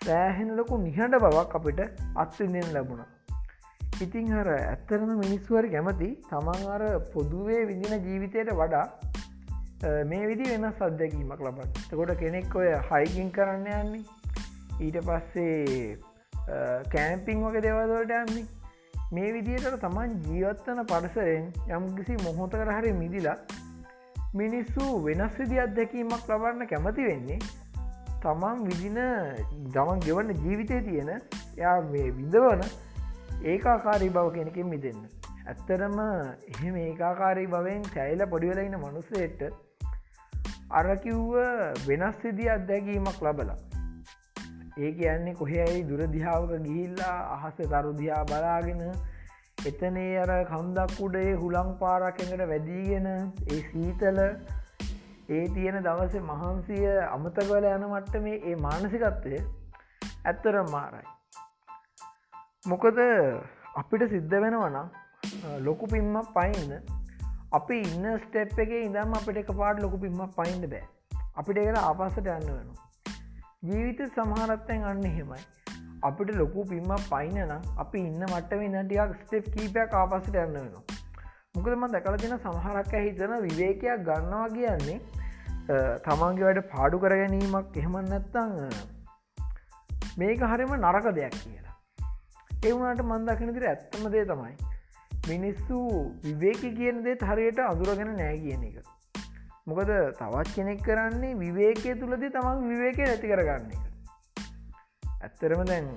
සෑහෙන 0.00 0.52
ලොකු 0.58 0.78
නිහඬ 0.84 1.18
බවක් 1.24 1.58
අපිට 1.60 1.80
අත්විඳෙන් 2.16 2.70
ලැබුණා. 2.76 3.08
ඉතිං 4.04 4.30
හර 4.36 4.50
ඇත්තරම 4.54 5.10
මිනිස්වර 5.22 5.68
කැමති 5.74 6.10
තමන් 6.30 6.62
අර 6.74 6.84
පොදුවේ 7.14 7.62
විදින 7.70 7.94
ජීවිතයට 8.06 8.52
වඩා 8.60 8.86
මේ 10.10 10.28
විදි 10.30 10.52
වෙනස් 10.52 10.84
අත්දැකීමක් 10.88 11.42
ලබත් 11.46 11.88
තකොට 11.90 12.14
කෙනෙක් 12.22 12.54
ඔය 12.54 12.70
හයිකින් 12.90 13.34
කරන්න 13.38 13.66
යන්නේ. 13.80 14.04
ඊට 14.80 15.00
පස්සේ 15.08 15.98
කෑම්පිං 16.92 17.44
වගේ 17.44 17.62
දෙවදවට 17.62 18.14
යන්නේ 18.18 18.46
මේ 19.12 19.32
විදියට 19.32 19.78
තමන් 19.82 20.18
ජීවත්වන 20.26 20.82
පරිසරෙන් 20.86 21.48
යම්කිසි 21.76 22.16
මොහොතකර 22.24 22.70
හරි 22.72 22.92
මිදිලා 22.92 23.36
මිනිස්සු 24.34 24.88
වෙනස් 25.04 25.38
විදි 25.38 25.60
අත්දැකීමක් 25.60 26.28
ලබන්න 26.28 26.66
කැමති 26.66 27.06
වෙන්නේ 27.06 27.38
තමන් 28.22 28.64
විදින 28.66 28.98
දමන් 29.72 30.00
ගෙවන්න 30.00 30.42
ජීවිතය 30.44 30.80
තියෙන 30.82 31.10
යා 31.56 31.76
මේ 31.92 32.10
විදවන 32.12 32.64
ඒකාකාරී 33.44 34.10
බව 34.10 34.34
කෙනකින් 34.34 34.66
මිදන්න. 34.66 35.00
ඇත්තරම 35.46 35.98
එහෙම 36.00 36.76
ඒකාකාරී 36.78 37.46
බවෙන් 37.46 37.88
සැයිල 37.94 38.26
පොඩිවලයින 38.26 38.76
මනුස්සේට 38.78 39.42
අරකිව්ව 40.72 41.34
වෙනස් 41.88 42.22
සිදි 42.22 42.50
අත්දැකීමක් 42.50 43.22
ලබලා. 43.22 43.58
ඒ 44.78 44.90
කියන්නේ 44.92 45.34
කොහෙයි 45.34 45.86
දුරදිහාවක 45.86 46.52
ගිහිල්ලා 46.64 47.16
අහස 47.36 47.56
තරුදිහා 47.62 48.24
බලාගෙන 48.24 48.82
එතනේ 49.66 50.10
අර 50.24 50.30
කන්දක් 50.50 51.00
උඩේ 51.06 51.32
හුළං 51.40 51.70
පාරක්කට 51.80 52.42
වැදීගෙන 52.52 53.08
ඒ 53.10 53.60
සීතල 53.70 54.20
ඒ 55.30 55.44
තියෙන 55.54 55.78
දවස 55.84 56.14
මහන්සිය 56.28 56.86
අමතකවල 57.06 57.66
යන 57.70 57.86
මට්ට 57.88 58.22
මේ 58.26 58.38
ඒ 58.44 58.56
මානසිකත්වය 58.58 59.40
ඇත්තරම් 60.24 60.70
මාරයි. 60.70 61.06
මොකද 62.64 63.00
අපිට 63.76 64.08
සිද්ධ 64.14 64.40
වෙනවනම් 64.44 64.88
ලොකු 65.66 65.90
පින්මක් 65.94 66.34
පයින්න. 66.36 66.72
අපි 67.52 67.80
ඉන්න 67.84 68.06
ස්ටෙප් 68.24 68.60
එක 68.64 68.76
ඉදම් 68.78 69.16
අපිට 69.20 69.42
එක 69.42 69.56
පාට 69.62 69.82
ලොකු 69.86 70.04
පින්මක් 70.04 70.36
පයින්ද 70.38 70.68
බෑ. 70.72 70.84
අපිට 71.34 71.64
එකට 71.64 71.80
ආපස්සට 71.82 72.28
යන්න 72.28 72.48
වෙනවා. 72.50 72.87
ජීවිත 73.62 74.00
සමහරත්තයෙන් 74.14 74.84
අන්න 74.88 75.00
හෙමයි 75.04 75.38
අපිට 76.08 76.28
ලොකු 76.40 76.64
පින්මක් 76.64 77.06
පයින 77.06 77.38
නම් 77.38 77.64
අපි 77.82 77.98
ඉන්න 78.00 78.20
මට්ටම 78.26 78.60
ඉන්නටියක් 78.66 79.14
ස්ටෙප් 79.22 79.48
කීපයක් 79.54 79.96
ආපස්සට 80.00 80.36
යන්න 80.42 80.52
වෙනවා. 80.56 80.82
මොකදම 81.54 81.86
දැකල 81.94 82.18
දෙන 82.22 82.34
සමහරක් 82.36 82.92
හිතන 82.96 83.34
විවේකයක් 83.46 84.04
ගන්නවා 84.08 84.44
කියන්නේ 84.52 84.98
තමන්ගේ 86.06 86.46
වැඩ 86.48 86.60
පාඩු 86.74 87.00
කර 87.04 87.16
ගැනීමක් 87.20 87.80
එහෙමන් 87.82 88.06
නැත්තං 88.12 88.54
මේක 90.22 90.44
හරිම 90.52 90.76
නරක 90.78 91.08
දෙයක් 91.18 91.34
කියලා. 91.40 91.76
එවුණට 92.62 93.02
මන්දකින 93.08 93.54
තිර 93.56 93.66
ඇත්තම 93.72 94.06
දේ 94.14 94.24
තමයි 94.30 94.54
මිනිස්සු 95.32 95.82
විවේක 96.28 96.62
කියන 96.78 97.02
දේ 97.08 97.18
හරියට 97.32 97.60
අදුරගෙන 97.66 98.14
නෑ 98.22 98.38
කියන 98.46 98.64
එක. 98.70 98.78
මොකද 99.68 99.90
තවත් 100.18 100.54
කෙනෙක් 100.56 100.80
කරන්නේ 100.86 101.34
විවේකය 101.42 101.94
තුළදී 102.00 102.32
තමන් 102.36 102.68
විවේකය 102.70 103.02
නැති 103.08 103.32
කරගන්න 103.32 103.72
එක. 103.74 103.82
ඇත්තරම 105.24 105.62
දැන් 105.70 105.88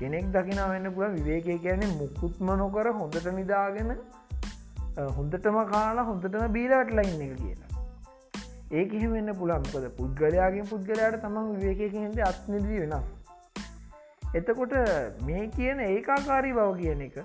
කෙනෙක් 0.00 0.26
දකිනා 0.36 0.68
වෙන්න 0.72 0.90
පුළ 0.96 1.14
විවේකය 1.18 1.58
කියන්නේ 1.66 1.96
මුකුත්ම 2.00 2.50
නොකර 2.62 2.90
හොඳට 3.00 3.28
නිදාගෙන 3.38 3.92
හොඳටම 5.18 5.58
කාලා 5.74 6.06
හොඳටම 6.10 6.54
බීලාට 6.56 6.90
ලයින්න 6.98 7.22
එක 7.26 7.34
කියලා. 7.42 7.70
ඒක 8.78 8.94
එහෙමන්න 8.98 9.34
පුළන්පද 9.40 9.86
පුද්ගලයාගේ 9.98 10.68
පුද්ගලයාට 10.72 11.18
තමන් 11.24 11.50
විවේකය 11.56 11.88
කියද 11.96 12.22
අත්නිදී 12.30 12.80
වෙනස්. 12.84 13.08
එතකොට 14.38 14.74
මේ 15.28 15.44
කියන 15.56 15.80
ඒකාකාරී 15.90 16.54
බව 16.58 16.70
කියන 16.80 17.02
එක 17.08 17.16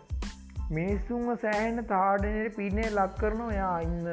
මිනිස්සුන්ම 0.77 1.27
සෑහෙන 1.43 1.85
තාඩනයට 1.93 2.57
පිනේ 2.57 2.89
ලක් 2.89 3.13
කරනවා. 3.21 3.53
යා 3.61 3.77
ඉන්න 3.85 4.11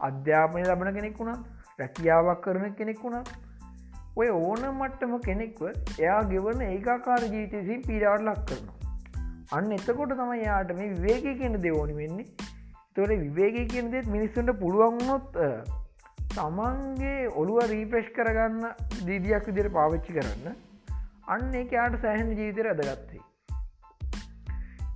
අධ්‍යාපනය 0.00 0.64
ලබන 0.64 0.90
කෙනෙක් 0.94 1.20
වුණා 1.20 1.38
රැකියාවක් 1.78 2.42
කරන 2.44 2.74
කෙනෙක් 2.74 3.00
වුණා 3.04 3.24
ඔය 4.16 4.28
ඕන 4.30 4.62
මට්ටම 4.70 5.14
කෙනෙක්ව 5.26 5.62
එයා 5.98 6.20
ගෙවන 6.32 6.62
ඒකාකාර 6.66 7.24
ජීවිතසින් 7.24 7.82
පීඩාවට 7.88 8.24
ලක් 8.24 8.40
කරනවා. 8.48 8.76
අන්න 9.52 9.74
එතකොට 9.76 10.14
තම 10.20 10.32
යාට 10.40 10.72
මේ 10.78 10.88
විවේක 10.96 11.38
කියන 11.40 11.58
දෙවෝනි 11.66 11.98
වෙන්නේ. 12.00 12.26
තොට 12.96 13.12
විවේක 13.24 13.58
කියන 13.72 13.92
දෙත් 13.92 14.08
මිනිස්සුන්ට 14.16 14.54
පුළුවන්නොත් 14.62 15.38
තමන්ගේ 16.34 17.30
ඔළුව 17.42 17.62
රීප්‍රෙෂ් 17.74 18.10
කරගන්න 18.16 18.66
දීදියක් 19.06 19.48
විදිර 19.50 19.70
පාවිච්චි 19.78 20.18
කරන්න. 20.18 20.58
අන්න 21.28 21.48
එකයාට 21.62 22.00
සෑහන 22.04 22.36
ජීවිතර 22.36 22.70
අදගත්තේ 22.74 23.27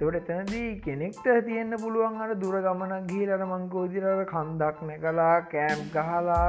තවට 0.02 0.30
එතනදී 0.34 0.70
කෙනෙක්ට 0.84 1.26
තියෙන්න්න 1.46 1.74
පුළුවන් 1.80 2.22
අට 2.22 2.32
දුර 2.40 2.54
ගමනක් 2.62 3.04
ගිහිලට 3.10 3.42
මංකෝදිරර 3.50 4.22
කන්දක් 4.30 4.80
නැකලා 4.88 5.34
කෑම් 5.52 5.82
ගහලා 5.92 6.46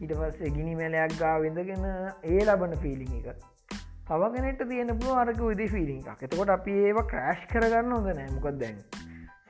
ඉට 0.00 0.14
පස් 0.20 0.40
එගිනි 0.48 0.74
මැලයක් 0.80 1.14
ගා 1.20 1.34
විඳගෙන 1.44 1.84
ඒ 2.30 2.40
ලබන 2.40 2.74
ෆිලිං 2.84 3.12
එක. 3.20 3.28
තවගෙනට 4.08 4.64
තියෙන 4.70 4.90
පුළුව 4.96 5.20
අරක 5.20 5.42
විදි 5.42 5.68
ෆිලිං 5.74 6.00
එකක්. 6.02 6.24
එතකොට 6.26 6.50
අපි 6.56 6.74
ඒවා 6.88 7.06
ක්‍රෑශ් 7.12 7.44
කරගන්න 7.52 7.94
හොද 7.96 8.10
නෑමකොත් 8.10 8.58
දැන්? 8.64 8.82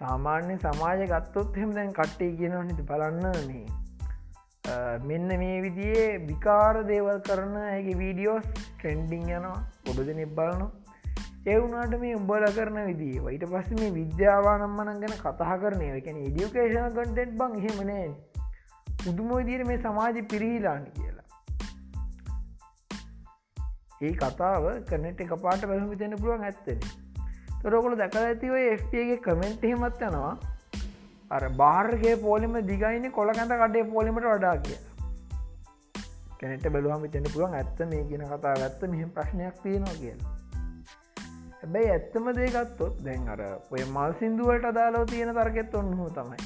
සාමාන්‍ය 0.00 0.58
සමාජ 0.66 1.06
ගත්තොත් 1.14 1.58
හෙම 1.62 1.74
දැන් 1.78 1.96
කට්ටේ 2.00 2.36
කියන 2.36 2.58
නිති 2.68 2.86
බලන්න 2.92 3.40
නේ 3.48 3.64
මෙන්න 5.08 5.38
මේ 5.38 5.56
විදියේ 5.64 6.06
විකාර 6.28 6.84
දේවල් 6.92 7.24
කරන 7.30 7.56
ඇගේ 7.64 7.98
වීඩියෝස් 8.04 8.46
ට්‍රෙන්ඩිං 8.52 9.26
යනවා. 9.30 9.58
ගොඩ 9.86 10.06
දෙනෙක් 10.10 10.38
බලනවා. 10.38 10.81
එවුනාට 11.46 11.94
මේ 11.98 12.14
උඹල 12.14 12.44
කරන 12.48 12.76
විදිී 12.86 13.20
වයිට 13.20 13.44
පස්ස 13.44 13.70
මේ 13.72 13.94
විද්‍යාවානම්මනන් 13.94 15.00
ගැන 15.00 15.14
කතා 15.18 15.54
කරනය 15.58 15.86
එකන 15.92 16.18
ඉඩියුකේෂන 16.20 16.92
කටෙන්ට් 16.92 17.32
බං 17.36 17.56
හෙමනේ 17.60 18.04
පුදුම 19.00 19.32
විදිර 19.32 19.64
මේ 19.64 19.78
සමාජ 19.78 20.20
පිරිහිලාන්න 20.24 20.84
කියලා. 20.90 21.26
ඒ 24.02 24.12
කතාව 24.14 24.68
කනෙට් 24.84 25.24
එක 25.26 25.34
පාට 25.40 25.64
පැහම 25.64 25.88
විතෙන 25.88 26.14
පුළුවන් 26.16 26.44
ඇත්තන. 26.44 26.86
තොරකොළ 27.62 27.96
දැකල 27.96 28.22
ඇතිව 28.22 28.54
FPගේ 28.76 29.18
කමෙන්ට් 29.18 29.66
හෙමත් 29.70 30.00
යනවා. 30.02 30.32
අර 31.30 31.42
බාර්ගේ 31.56 32.14
පෝලිම 32.18 32.54
දිගයින 32.70 33.10
කොළකැඳ 33.10 33.56
කඩේ 33.56 33.84
පෝලිමට 33.90 34.28
වඩා 34.28 34.54
කිය 34.60 34.78
කැනට 36.38 36.70
බැලුවම 36.70 37.10
තෙන 37.10 37.28
පුළුවන් 37.32 37.54
ඇත්ත 37.56 37.84
මේ 37.88 38.06
කියන 38.06 38.24
කතා 38.28 38.54
ගත්ත 38.56 38.92
මෙහම 38.94 39.10
ප්‍රශ්නයක් 39.10 39.60
තියෙනවා 39.62 39.96
කියලා. 39.96 40.41
හැබැයි 41.62 41.88
ඇත්තම 41.88 42.30
දේගත්තොත් 42.30 43.02
දැන් 43.02 43.28
අර 43.28 43.40
ඔය 43.72 43.78
මල් 43.92 44.12
සිින්දුවට 44.12 44.64
අදාලෝ 44.64 45.04
තියෙන 45.04 45.32
තරගෙත් 45.32 45.74
ඔන්නහෝ 45.74 46.08
තමයි. 46.08 46.36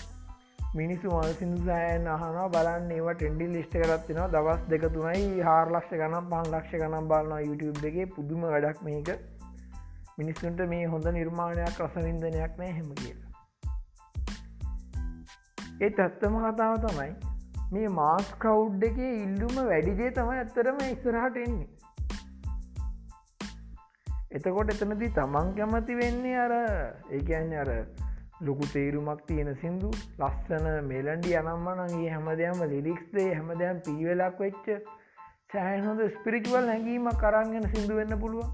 මිනිසු 0.75 1.09
මල් 1.17 1.33
සිින්දුසෑන් 1.33 2.09
අහනවා 2.09 2.49
බලන්න 2.49 2.91
ඒවා 2.93 3.13
ටෙන්ඩි 3.13 3.47
ලිස්ට 3.47 3.77
කරත්තිනවා 3.77 4.27
දවස් 4.27 4.59
දෙක 4.69 4.85
තුනයි 4.87 5.41
හාර 5.41 5.71
ලක්ෂ 5.71 5.95
ගනම් 5.95 6.29
පන් 6.31 6.51
ලක්ෂ 6.51 6.75
ගනම් 6.75 7.09
බලන්නවා 7.09 7.41
YouTube 7.41 7.83
දෙගේ 7.83 8.05
පුදුම 8.05 8.41
වැඩක් 8.41 8.83
මේක. 8.83 9.09
මිනිස්සුන්ට 10.19 10.61
මේ 10.61 10.85
හොඳ 10.85 11.09
නිර්මාණයක් 11.09 11.81
රසවින්දනයක් 11.81 12.59
නෑ 12.59 12.73
හෙම 12.73 12.91
කියලා. 12.95 13.27
ඒ 15.83 15.89
ඇත්තම 15.89 16.51
කතාව 16.51 16.77
තමයි 16.77 17.15
මේ 17.73 17.89
මාස් 17.89 18.25
කවුඩ් 18.39 18.85
එක 18.85 18.99
ඉල්ලුම 18.99 19.67
වැඩිදේ 19.67 20.11
තමයි 20.11 20.39
ඇත්තරම 20.39 20.77
ඉස්සරහට 20.77 21.37
එන්නේ. 21.37 21.67
එතකොට 24.37 24.71
එතනති 24.73 25.09
තමන් 25.17 25.49
කැමති 25.57 25.95
වෙන්නේ 26.01 26.37
අර 26.39 26.53
ඒකන්න 27.11 27.53
අර 27.61 27.71
ලොකු 28.41 28.67
තේරුමක් 28.73 29.21
තියෙන 29.27 29.51
සිින්දු 29.61 29.91
ලස්සන 30.21 30.67
මෙලන්ඩි 30.89 31.33
අනම්මනගේ 31.41 32.11
හැම 32.11 32.29
දෙයම 32.41 32.61
ලිරික්ස්දේ 32.73 33.29
හැම 33.31 33.51
දෙයම් 33.61 33.81
පිවෙලක් 33.87 34.41
වෙච්ච 34.41 34.67
සෑහොඳ 35.53 36.03
ස්පිරිචුවල් 36.17 36.71
හැඟීම 36.73 37.09
කරන්ගෙන 37.23 37.69
සිින්දු 37.75 37.97
වෙන්න 38.01 38.19
පුළුවන්. 38.21 38.51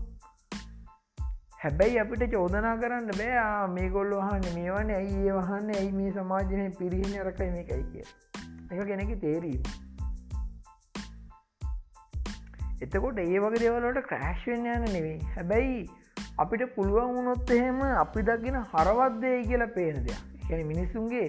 හැබැයි 1.62 1.99
අපිට 2.03 2.23
චෝදනා 2.33 2.77
කරන්න 2.77 3.11
බෑ 3.12 3.66
මේ 3.75 3.88
ගොල්ල 3.97 4.14
වහන්න 4.18 4.47
මේවන 4.57 4.92
ඇයි 4.99 5.18
ඒ 5.25 5.38
වහන්න 5.38 5.75
ඇයි 5.77 5.92
මේ 5.99 6.12
සමාජනය 6.12 6.68
පිරිහිණ 6.79 7.25
රකයි 7.25 7.51
මේකයි 7.57 7.85
කිය 7.92 8.07
එක 8.73 8.87
කෙනෙකි 8.88 9.16
තේරීම. 9.25 9.62
එතකොට 12.83 13.18
ඒ 13.18 13.38
වගේ 13.38 13.62
දෙවලට 13.64 14.07
ක්‍රෑශ්වෙන් 14.07 14.66
යන 14.68 14.85
නෙවෙයි. 14.88 15.18
හැබැයි 15.35 15.81
අපිට 16.38 16.62
පුළුවන් 16.75 17.14
වුණොත් 17.16 17.51
එහෙම 17.51 17.81
අපි 17.97 18.27
දකින 18.29 18.59
හරවත්දය 18.71 19.33
කියලා 19.49 19.75
පේන 19.77 20.05
දෙයක්. 20.07 20.23
කැන 20.49 20.66
මිනිස්සුන්ගේ 20.66 21.27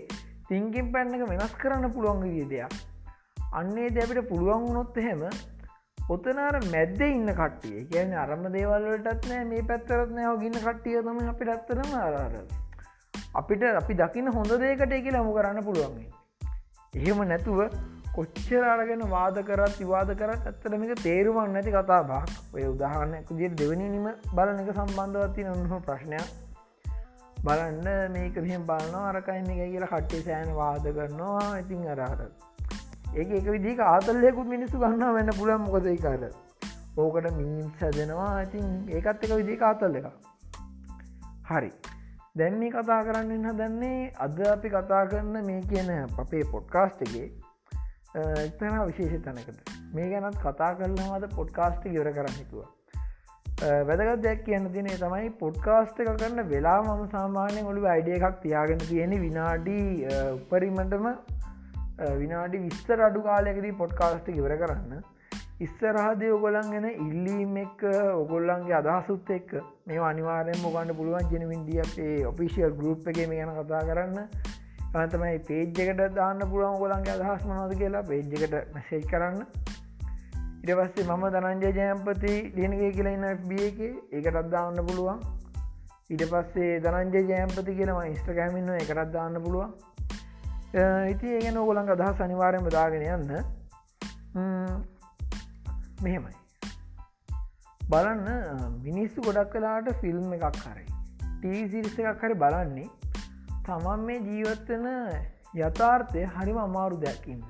තිංකින් 0.47 0.91
පැන්න 0.93 1.15
එක 1.15 1.25
වෙනස් 1.29 1.55
කරන්න 1.61 1.93
පුළුවන් 1.93 2.23
විදිය 2.25 2.49
දෙයක්. 2.49 2.73
අන්නේ 3.53 3.89
දැපිට 3.89 4.29
පුළුවන් 4.29 4.67
වුණොත් 4.67 4.97
එහෙම 4.97 5.21
ඔතනාර 6.09 6.55
මැද්ද 6.65 7.01
ඉන්න 7.03 7.29
කට්ටිය 7.33 7.85
කියන 7.91 8.13
අරම 8.17 8.43
දේවල්ලටත් 8.51 9.27
නෑ 9.29 9.45
මේ 9.45 9.63
පැත්තරත් 9.69 10.11
නෑ 10.11 10.33
ගින්න 10.39 10.57
කට්ටිය 10.57 11.01
තම 11.01 11.19
අපි 11.29 11.49
ඇත්තරම 11.53 11.93
ආරාර 11.99 12.35
අපිට 13.33 13.63
අපි 13.71 13.93
දකින්න 13.95 14.31
හොඳ 14.31 14.55
දේකට 14.63 14.95
එක 14.97 15.07
ලමු 15.11 15.35
කරන්න 15.37 15.63
පුළුවන්ගේ 15.63 16.09
එහෙම 16.95 17.23
නැතුව 17.27 17.61
කොච්චර 18.15 18.63
අරගෙන 18.71 18.99
වාද 19.11 19.37
කරත් 19.45 19.77
විවාද 19.81 20.09
කරත් 20.17 20.47
ඇත්තරමික 20.49 20.91
තේරුමක් 21.03 21.51
නැති 21.53 21.71
කතා 21.75 22.01
බක් 22.09 22.55
ඔය 22.55 22.63
උදාහරණයක් 22.71 23.29
දිට 23.39 23.53
දෙවනිනිම 23.61 24.03
බලන 24.37 24.59
එක 24.63 24.69
සම්බන්ධවත්ති 24.73 25.45
නොන්නහ 25.47 25.79
ප්‍රශ්නයක්. 25.87 26.27
බලන්න 27.45 27.87
මේක 28.15 28.35
මෙහම 28.43 28.67
බලන්න 28.67 28.97
අරකයින්න 29.11 29.49
එක 29.53 29.61
කියලා 29.71 29.89
කට්ටේ 29.93 30.21
සෑන 30.27 30.51
වාද 30.59 30.85
කරනවා. 30.97 31.47
ඉතින් 31.61 31.87
අරහරත් 31.93 32.33
ඒක 33.15 33.31
එක 33.39 33.47
විදික 33.55 33.81
ආතල්ලයකුත් 33.85 34.47
මිනිස්සු 34.51 34.81
ගන්න 34.83 35.15
වෙන්න 35.15 35.33
පුළන් 35.39 35.63
මොකදයි 35.63 35.97
කාර 36.03 36.27
ඕකට 36.97 37.29
මීම් 37.39 37.71
සැදෙනවා 37.79 38.33
ඉතින් 38.43 38.67
ඒකත් 38.97 39.25
එක 39.25 39.33
විදික 39.39 39.65
ආතල් 39.69 39.97
එක 40.01 40.07
හරි. 41.49 41.71
දැන් 42.37 42.59
මේ 42.59 42.69
කතා 42.75 42.99
කරන්න 43.07 43.49
හදන්නේ 43.49 44.13
අද 44.27 44.37
අපි 44.51 44.73
කතා 44.75 45.01
කරන්න 45.09 45.49
මේ 45.49 45.65
කියන 45.73 45.91
අපේ 46.25 46.43
පොඩ්කාස්ටගේ 46.53 47.25
එක්තන 48.15 48.79
විශේෂ 48.87 49.25
තැනකට 49.25 49.75
මේ 49.93 50.07
ගැනත් 50.09 50.39
කතා 50.41 50.71
කරනවාද 50.79 51.27
පොඩ්කාස්ට 51.35 51.85
ඉවර 51.91 52.09
කරන්නතුව 52.17 52.63
වැදගත් 53.89 54.23
දෙයක් 54.23 54.43
කියන්න 54.47 54.67
තිනේ 54.73 54.97
තමයි 54.97 55.29
පොඩ්කාස්ට 55.39 56.01
එක 56.03 56.11
කරන්න 56.11 56.49
වෙලා 56.49 56.79
මම 56.83 57.05
සාමාන්‍ය 57.11 57.63
ඔොළු 57.63 57.87
අයිඩිය 57.93 58.19
එකක් 58.19 58.37
තියාගෙන 58.43 58.85
තියෙන 58.89 59.15
විනාඩී 59.21 59.87
උපරිමටම 60.35 61.07
විනාඩි 62.19 62.57
විස්තර 62.59 63.01
අඩු 63.07 63.21
කාලයකදී 63.21 63.73
පොඩ්කාස්ට 63.81 64.29
ඉවර 64.29 64.55
කරන්න. 64.57 65.03
ඉස්සරහදය 65.59 66.29
ඔගොලන් 66.37 66.71
ගෙන 66.71 66.87
ඉල්ලීම් 67.07 67.57
එක් 67.57 67.83
ඔගොල්ලන්ගේ 68.15 68.79
අදහසුත් 68.79 69.29
එක් 69.29 69.53
මේ 69.87 69.99
අනිවාරයෙන් 70.09 70.59
මොගන්න 70.61 70.95
පුළුවන්. 70.97 71.29
ජනවින්දියගේ 71.31 72.25
ඔෆිසිියල් 72.31 72.73
ගරුප් 72.79 73.07
එක 73.07 73.21
මේ 73.27 73.39
ගැන 73.39 73.53
කතා 73.59 73.83
කරන්න. 73.89 74.17
තමයි 74.93 75.37
පේජ්ජකට 75.47 76.01
දාන්න 76.15 76.41
පුළුවන් 76.49 76.75
ගොලන්ගේ 76.81 77.13
අදහස් 77.17 77.45
මනොද 77.49 77.71
කියලා 77.79 78.03
පේජ්ජකට 78.09 78.53
මැසේජ් 78.75 79.05
කරන්න. 79.11 79.39
ඉට 80.63 80.73
පස්සේ 80.79 81.07
මම 81.07 81.23
දනංජය 81.35 81.71
ජයම්පති 81.79 82.33
ලියනගේ 82.57 82.91
කියලා 82.97 83.15
ඉන්න 83.17 83.25
FB 83.31 83.51
එක 83.69 83.79
ඒකටත් 84.17 84.51
දාන්න 84.51 84.77
පුළුවන්. 84.89 85.23
ඊට 86.11 86.23
පස්සේ 86.33 86.77
දනංජය 86.85 87.23
ජයම්පති 87.31 87.75
කියලම 87.79 87.99
ඉස්ට්‍රකෑමින්න 88.03 88.71
එකටත් 88.77 89.11
දාන්න 89.17 89.41
පුළුවන්. 89.47 89.73
ඉති 91.09 91.35
ඒගෙන 91.35 91.59
ඕගොලන් 91.63 91.93
අදහස් 91.95 92.23
අනිවාරයෙන් 92.27 92.69
බදාගෙන 92.69 93.09
යන්න. 93.17 93.31
මෙහෙමයි. 96.03 96.35
බලන්න 97.81 98.27
මිනිස්සු 98.83 99.21
ගොඩක් 99.25 99.55
කලාට 99.55 99.89
ෆිල්ම් 100.01 100.33
එකක් 100.37 100.61
හරි 100.65 100.85
ටීසිරිස 101.39 101.97
එකක් 102.03 102.23
හරි 102.25 102.37
බලන්නේ 102.43 102.87
තමන් 103.65 104.01
මේ 104.05 104.21
ජීවත්වන 104.21 104.87
යථාර්ථය 105.57 106.23
හරිම 106.31 106.57
අමාරු 106.61 106.97
දැකින්න 106.99 107.43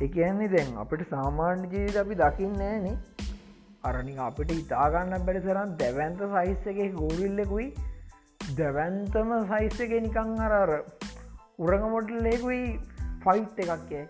එකන්නේ 0.00 0.48
දැන් 0.48 0.76
අපට 0.76 1.00
සාමාන්‍ය 1.08 1.70
ජීවිත 1.72 1.96
අපි 1.96 2.18
දකින්න 2.20 2.60
ෑන 2.66 2.86
අරනි 3.84 4.14
අපිට 4.26 4.52
ඉතාගන්න 4.54 5.24
බැරි 5.26 5.40
සරන් 5.40 5.72
දැවන්ත 5.80 6.22
සයිස්ස 6.34 6.68
එක 6.72 6.78
ගෝරිල්ලෙකුයි 6.94 7.66
දැවන්තම 8.60 9.32
සයිස්ස 9.50 9.80
එක 9.80 9.94
නිකං 10.04 10.36
අරර 10.46 10.72
උරගමොටලෙකුයි 11.60 12.60
ෆයිට් 13.24 13.64
එකක්කේ 13.64 14.04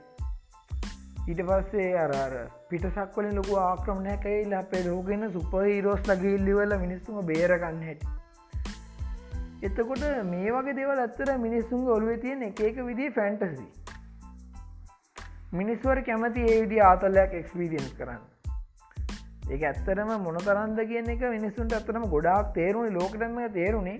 ඊට 1.26 1.40
පස්සේ 1.48 1.88
අරර 1.98 2.36
පිටසක්වලින් 2.68 3.34
ලොකු 3.34 3.56
ආක්‍රමණයකයිල් 3.60 4.52
අපේ 4.58 4.84
ලෝගෙන 4.84 5.30
සුපහිරෝස් 5.30 6.04
ලගිල්ලිවල 6.06 6.76
මිනිස්සුම 6.82 7.24
බේරගන්න 7.26 7.82
හැට. 7.82 8.04
එතකොට 9.64 10.04
මේ 10.26 10.52
වගේ 10.52 10.76
දෙවල් 10.76 11.00
ඇත්තර 11.00 11.30
මිනිස්සුන්ගේ 11.40 11.92
ඔළුවේ 11.92 12.18
තියෙන 12.18 12.42
එක 12.42 12.60
එක 12.62 12.80
විදිී 12.82 13.12
ෆැන්ටසි 13.12 13.66
මිනිස්වර 15.54 16.00
කැමති 16.02 16.46
ඒ 16.46 16.56
විදි 16.62 16.80
ආතල්ලයක් 16.82 17.34
එක්ස්පීරියන්ස් 17.34 17.92
කරන්න. 17.98 18.22
ඒ 19.50 19.60
ඇත්තරම 19.64 20.10
මොන 20.20 20.40
තරන්ද 20.40 20.84
කියන 20.90 21.10
එක 21.10 21.24
මිනිස්සුන්ට 21.28 21.74
ඇත්තරම 21.74 22.06
ගොඩාක් 22.10 22.52
තේරුණේ 22.54 22.94
ලෝකටම 22.94 23.40
තේරුණේ. 23.52 23.98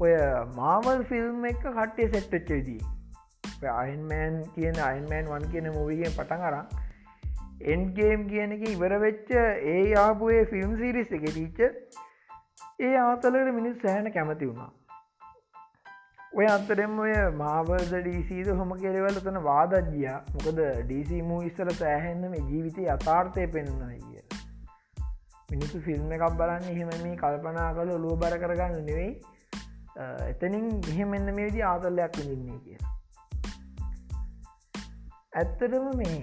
ඔය 0.00 0.12
මාවල් 0.54 1.04
ෆිල්ම් 1.04 1.44
එක 1.46 1.62
කට්ටේ 1.62 2.08
සෙට්ටච්ච 2.08 2.50
විදී 2.50 3.70
අයින්මෑන් 3.74 4.34
කියන 4.54 4.82
අයින්මෑන් 4.84 5.30
වන් 5.30 5.46
කියන 5.52 5.70
මූවිගෙන් 5.72 6.12
පටන් 6.12 6.42
අරා 6.44 6.64
එන්ගේම් 7.66 8.26
කියන 8.28 8.52
එක 8.52 8.66
ඉවර 8.70 8.98
වෙච්ච 9.00 9.32
ඒ 9.36 9.84
ආපුයේ 9.98 10.44
ෆිල්ම් 10.46 10.74
සිරිස් 10.78 11.14
එක 11.18 11.24
ටීච්ච 11.28 11.60
ඒ 12.78 12.96
ආතලට 13.00 13.54
මිනිස් 13.56 13.76
සෑහන 13.82 14.08
කැමති 14.12 14.48
වුණා. 14.48 14.70
ඔය 16.38 16.46
අතරෙම 16.46 16.98
ඔය 17.04 17.12
මාවර්ද 17.40 17.92
ඩීසීද 17.92 18.48
හොම 18.58 18.72
කෙරවල 18.80 19.20
තන 19.20 19.38
වාදජිය 19.44 20.08
මොකද 20.34 20.58
ඩීසි 20.82 21.20
මූ 21.28 21.38
ඉස්සල 21.48 21.70
සෑහෙන්න 21.78 22.26
මේ 22.32 22.42
ජීවිතය 22.50 22.88
අතාර්ථය 22.94 23.46
පෙන්න්න 23.54 23.78
කිය 24.02 24.24
මිනිසු 25.52 25.80
ෆිල්ම් 25.86 26.12
එකක් 26.16 26.26
බලන්න 26.40 26.68
එහෙම 26.72 26.92
මේ 27.04 27.14
කල්පනා 27.22 27.70
කල 27.78 27.94
ලුව 28.04 28.18
බර 28.24 28.36
කරගන්න 28.42 28.84
නෙවෙයි. 28.90 29.12
එතනින් 30.26 30.66
මෙහෙම 30.88 31.16
එන්න 31.20 31.34
මේ 31.38 31.48
විදි 31.48 31.64
ආතල්ලයක් 31.70 32.20
විඳින්නේ 32.20 32.60
කිය 32.64 32.78
ඇත්තටම 35.34 35.88
මේ 35.96 36.20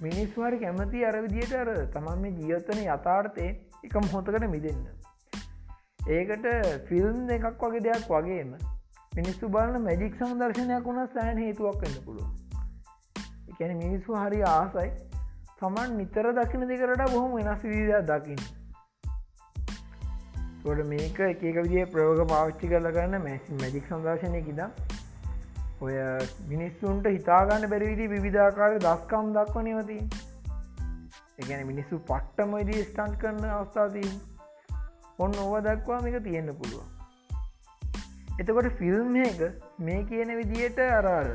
මිනිස්වාර 0.00 0.58
කැමති 0.64 1.06
අරවිදියට 1.10 1.54
අර 1.60 1.74
තමන් 1.94 2.26
මේ 2.26 2.34
ජීවත්තන 2.40 2.84
යථාර්ථය 2.86 3.48
එක 3.84 3.94
මොහොතකට 4.00 4.52
මිදන්න. 4.56 4.82
ඒකට 6.08 6.46
ෆිල්ම් 6.86 7.28
එකක් 7.30 7.60
වගේ 7.60 7.80
දෙයක් 7.80 8.06
වගේම 8.08 8.54
මිනිස්සු 9.12 9.48
බලන 9.48 9.82
මැජික් 9.82 10.14
සම්දර්ශනයක් 10.16 10.84
වුණ 10.84 11.06
සෑන 11.08 11.38
හේතුවක් 11.38 11.80
වෙන්න 11.80 11.98
පුළුව 12.04 12.30
එකැන 13.52 13.76
මිනිස්සු 13.76 14.14
හරි 14.14 14.40
ආසයි. 14.44 14.90
තමන් 15.60 15.94
නිතර 15.96 16.28
දකින 16.32 16.66
දෙකරට 16.68 17.12
බොහොම 17.12 17.36
වෙනස් 17.36 17.62
විදියක් 17.64 18.06
දකින්න. 18.06 18.42
ොට 20.64 20.82
මේක 20.86 21.20
එක 21.20 21.40
විදිිය 21.40 21.86
ප්‍රෝග 21.86 22.24
පාවිච්චි 22.28 22.68
කරලගන්න 22.68 23.16
මැසි 23.20 23.60
මැජික් 23.60 23.86
සංදර්ශනය 23.86 24.42
කිදා 24.42 24.70
ඔය 25.80 25.94
මිනිස්සුන්ට 26.48 27.08
හිතාගන්න 27.08 27.68
බැරිවිදි 27.68 28.10
විවිධාකාර 28.10 28.76
දස්කම් 28.80 29.32
දක්ව 29.32 29.64
නවති 29.68 29.98
එකන 31.38 31.66
මිනිස්සු 31.66 32.02
පට්ටමයිදී 32.08 32.84
ස්ටන්් 32.84 33.18
කරන 33.18 33.48
අවස්ථාදී 33.52 34.10
ඔන්න 35.22 35.38
ඕව 35.42 35.54
දක්වා 35.66 36.00
මේක 36.00 36.16
තියෙන්න්න 36.24 36.54
පුළුවන්. 36.54 36.88
එතකොට 38.40 38.68
ෆිල්ම් 38.78 39.16
එක 39.24 39.42
මේ 39.80 40.00
කියන 40.04 40.32
විදියට 40.36 40.80
අරාර 40.88 41.28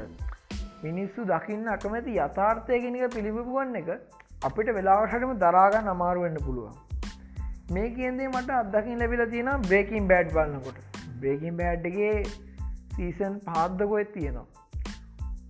මිනිස්සු 0.84 1.26
දකින්න 1.26 1.71
අකමැති 1.76 2.17
යථාර්ථයගෙනක 2.19 3.06
පිළිබිපුුවන් 3.15 3.80
එක 3.82 3.89
අපිට 4.41 4.69
වෙලාවටම 4.73 5.34
දරාගන්න 5.38 5.93
අමාරුවෙන්න්න 5.93 6.43
පුළුවන්. 6.43 6.76
මේ 7.71 7.88
කියදේ 7.91 8.28
මට 8.28 8.60
අදකින් 8.60 9.00
ලැබිල 9.00 9.23
තියෙන 9.30 9.50
බ්‍රේකින් 9.62 10.06
බෑඩ් 10.08 10.30
බලන්නකොට 10.32 10.78
බ්‍රේකින් 11.19 11.58
බෑඩ්ගේ 11.58 12.13
සීසන් 12.95 13.34
පාද්දකොත් 13.47 14.13
තියෙනවා. 14.13 14.57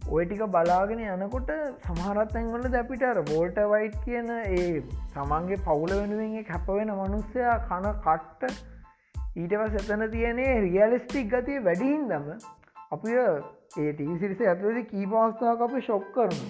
ඔය 0.10 0.26
ටික 0.26 0.42
බලාගෙන 0.48 1.00
යනකොට 1.06 1.50
සමහරත් 1.84 2.36
ඇංගොල 2.36 2.62
දැපිට 2.70 3.02
බෝල්ට 3.28 3.58
වයිට් 3.72 3.96
කියන 4.04 4.30
ඒ 4.34 4.68
තමන්ගේ 5.14 5.58
පවුල 5.66 5.94
වෙනුවෙන් 5.94 6.38
කැපවෙන 6.46 6.92
මනුස්සයා 6.94 7.56
කන 7.66 7.88
කට්ට 8.06 8.54
ඊටව 9.38 9.66
සැතන 9.74 10.06
තියනේ 10.14 10.54
රියලිස්ටික් 10.62 11.28
ගතිය 11.34 11.60
වැඩිහින් 11.66 12.08
දම 12.08 12.30
අපි 12.92 13.18
ඒ 13.18 13.92
ටීසිරිස 13.92 14.46
ඇතුවද 14.46 14.80
කීපවස්ථාවක් 14.94 15.66
අප 15.68 15.76
ශොක් 15.82 16.08
කරනු 16.14 16.48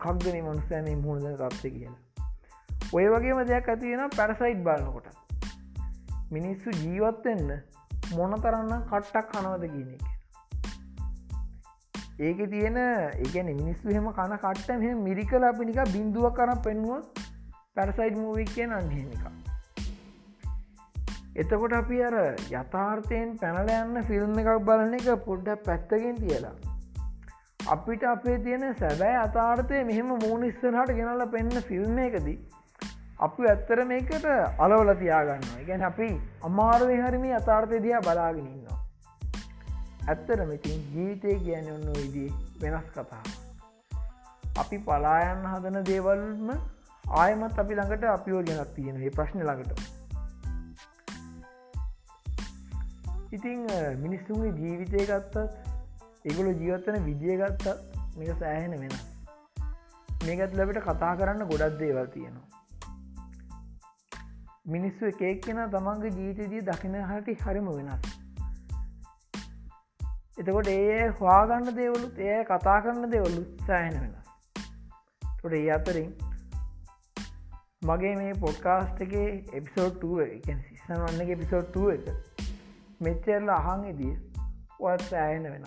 කක්දන 0.00 0.42
මනුස්සෑම 0.42 0.90
මුහුණද 0.98 1.30
තත්ත 1.36 1.70
කියලා. 1.70 2.00
ඔය 2.92 3.06
වගේම 3.08 3.44
දෙයක් 3.46 3.68
ඇතියෙන 3.68 4.04
පැරසයිට් 4.16 4.66
බලනකොට. 4.66 5.08
මිනිස්සු 6.30 6.76
ජීවත්වෙන්න 6.82 7.56
මොන 8.12 8.38
තරන්න 8.42 8.86
කට්ටක් 8.90 9.32
කනවද 9.32 9.72
කියන 9.72 9.90
එක. 9.94 10.15
ඒක 12.18 12.38
තියෙන 12.50 12.76
ඒගැන 12.76 13.48
මිනිස්සු 13.54 13.88
හෙම 13.90 14.06
කන 14.10 14.36
කට්ට 14.36 14.78
මෙ 14.78 14.92
මිරිකල 15.00 15.42
අපිනික 15.44 15.80
බින්දුව 15.92 16.28
කරන 16.32 16.62
පෙන්ුව 16.62 17.24
පැරසයිට් 17.74 18.16
මූවික් 18.16 18.54
කිය 18.54 18.68
අන්හෙම 18.72 19.10
එක 19.10 19.24
එතකොට 21.36 21.74
අපි 21.74 21.98
අර 22.02 22.16
යථාර්ථයෙන් 22.52 23.34
පැනල 23.36 23.74
යන්න 23.74 24.00
ෆිල්ම් 24.04 24.38
එකක් 24.38 24.64
බලන 24.64 24.94
එක 24.94 25.10
පොඩ්ඩ 25.24 25.60
පැත්තකින් 25.64 26.16
තියලා. 26.16 26.54
අපිට 27.68 28.04
අපේ 28.04 28.38
තියෙන 28.38 28.64
සැබෑ 28.74 29.16
අතාර්ථය 29.18 29.82
මෙහෙම 29.84 30.12
මූනිස්සනහට 30.18 30.92
ගෙනල්ල 30.92 31.26
පෙන්න්න 31.28 31.62
ෆිල්ම් 31.62 31.98
එකදී 31.98 32.38
අපි 33.20 33.48
ඇත්තර 33.48 33.84
මේකට 33.84 34.26
අලවල 34.58 34.94
තියාගන්න 34.94 35.66
ගැන 35.66 35.84
අපි 35.84 36.08
අමාරුවෙන් 36.44 37.04
හරිම 37.04 37.28
අතාර්ථය 37.34 37.80
දයා 37.80 38.00
බලාගෙනන්නවා 38.00 38.75
ඇත්තරම 40.06 40.50
ඉතින් 40.52 40.80
ජීවිතය 40.92 41.36
කියන 41.44 41.68
ඔන්න 41.72 42.00
ඉදී 42.00 42.30
වෙනස් 42.60 42.88
කතා 42.94 43.22
අපි 44.56 44.76
පලායන්න 44.78 45.46
හදන 45.52 45.78
දේවල්ම 45.84 46.50
ආයමත් 47.04 47.58
අපි 47.62 47.78
ළඟට 47.78 48.04
අපිෝ 48.10 48.42
ගැනත් 48.42 48.70
තියෙන 48.74 49.00
ඒ 49.00 49.10
ප්‍රශ්න 49.10 49.42
ළඟට. 49.42 49.80
ඉතිං 53.32 53.64
මිනිස්සුන්ගේ 54.04 54.52
ජීවිතය 54.60 55.02
ගත්තත් 55.10 55.36
ඒගොල 56.24 56.50
ජීවත්තන 56.52 56.98
විදිිය 57.04 57.38
ගත්තත් 57.40 57.66
මේක 58.18 58.38
සෑහෙන 58.38 58.76
වෙන 58.82 58.94
මේකත් 60.26 60.54
ලැබට 60.60 60.80
කතා 60.84 61.12
කරන්න 61.16 61.50
ගොඩක් 61.50 61.80
දේවල් 61.82 62.12
තියෙනවා. 62.14 62.46
මිනිස්සු 64.66 65.10
එකක් 65.12 65.42
කෙන 65.44 65.60
තමන්ගේ 65.74 66.14
ජීවිතදී 66.20 66.64
දකින 66.70 66.96
හටි 67.02 67.36
හරිම 67.42 67.68
වෙනස්. 67.72 68.15
එතකොට 70.38 70.68
ඒ 70.68 71.04
හවාගන්න 71.14 71.68
දේවලුත් 71.76 72.18
ඒ 72.22 72.40
කතා 72.44 72.76
කරන්න 72.80 73.10
දෙවලුත් 73.10 73.62
සෑහෙන 73.66 73.94
වෙනස් 74.00 74.26
තොට 75.38 75.54
ඒ 75.54 75.70
අතරින් 75.70 76.10
මගේ 77.82 78.10
මේ 78.16 78.34
පොඩ්කාස්ට 78.40 79.00
එක 79.00 79.14
එපිසෝඩ් 79.54 80.04
සිස්සන් 80.66 80.92
වන්න 80.96 81.24
එක 81.24 81.32
එපිසෝඩ් 81.36 81.80
එක 81.94 82.04
මෙච්චරල 83.00 83.54
අහන් 83.54 83.88
ඉදිය 83.92 84.12
ඔත් 84.84 85.08
ඇයන 85.22 85.48
වෙන 85.48 85.66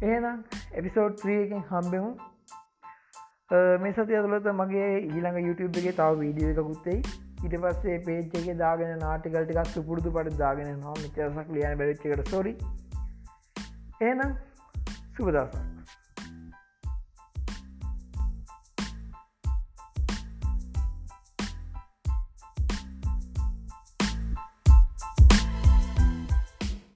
එහෙනම් 0.00 0.42
එපිසෝඩ් 0.74 1.20
ත්‍රියකින් 1.20 1.62
හම්බෙමු. 1.70 2.10
මේ 3.78 3.92
සති 3.92 4.16
ඇතුලත 4.16 4.50
මගේ 4.54 4.90
ඊළඟ 4.96 5.40
YouTube 5.42 5.84
එක 5.84 5.94
තව 5.94 6.18
වීඩියෝ 6.18 6.56
එකකුත්තෙයි 6.56 6.98
ඉට 7.44 7.60
පස්සේ 7.62 8.02
පේච්ච 8.04 8.42
එක 8.42 8.52
දාගෙන 8.58 8.98
නාටිකල්ටිකක් 8.98 9.72
සුපුරදු 9.72 10.12
පට 10.12 10.36
දාගෙන 10.38 10.74
නවා 10.74 10.98
මිචසක් 10.98 11.56
ලියන 11.56 11.80
බැරිච්චකට 11.80 12.30
සොරි 12.30 12.58
Enan 14.00 14.38
Subodasa. 15.16 15.77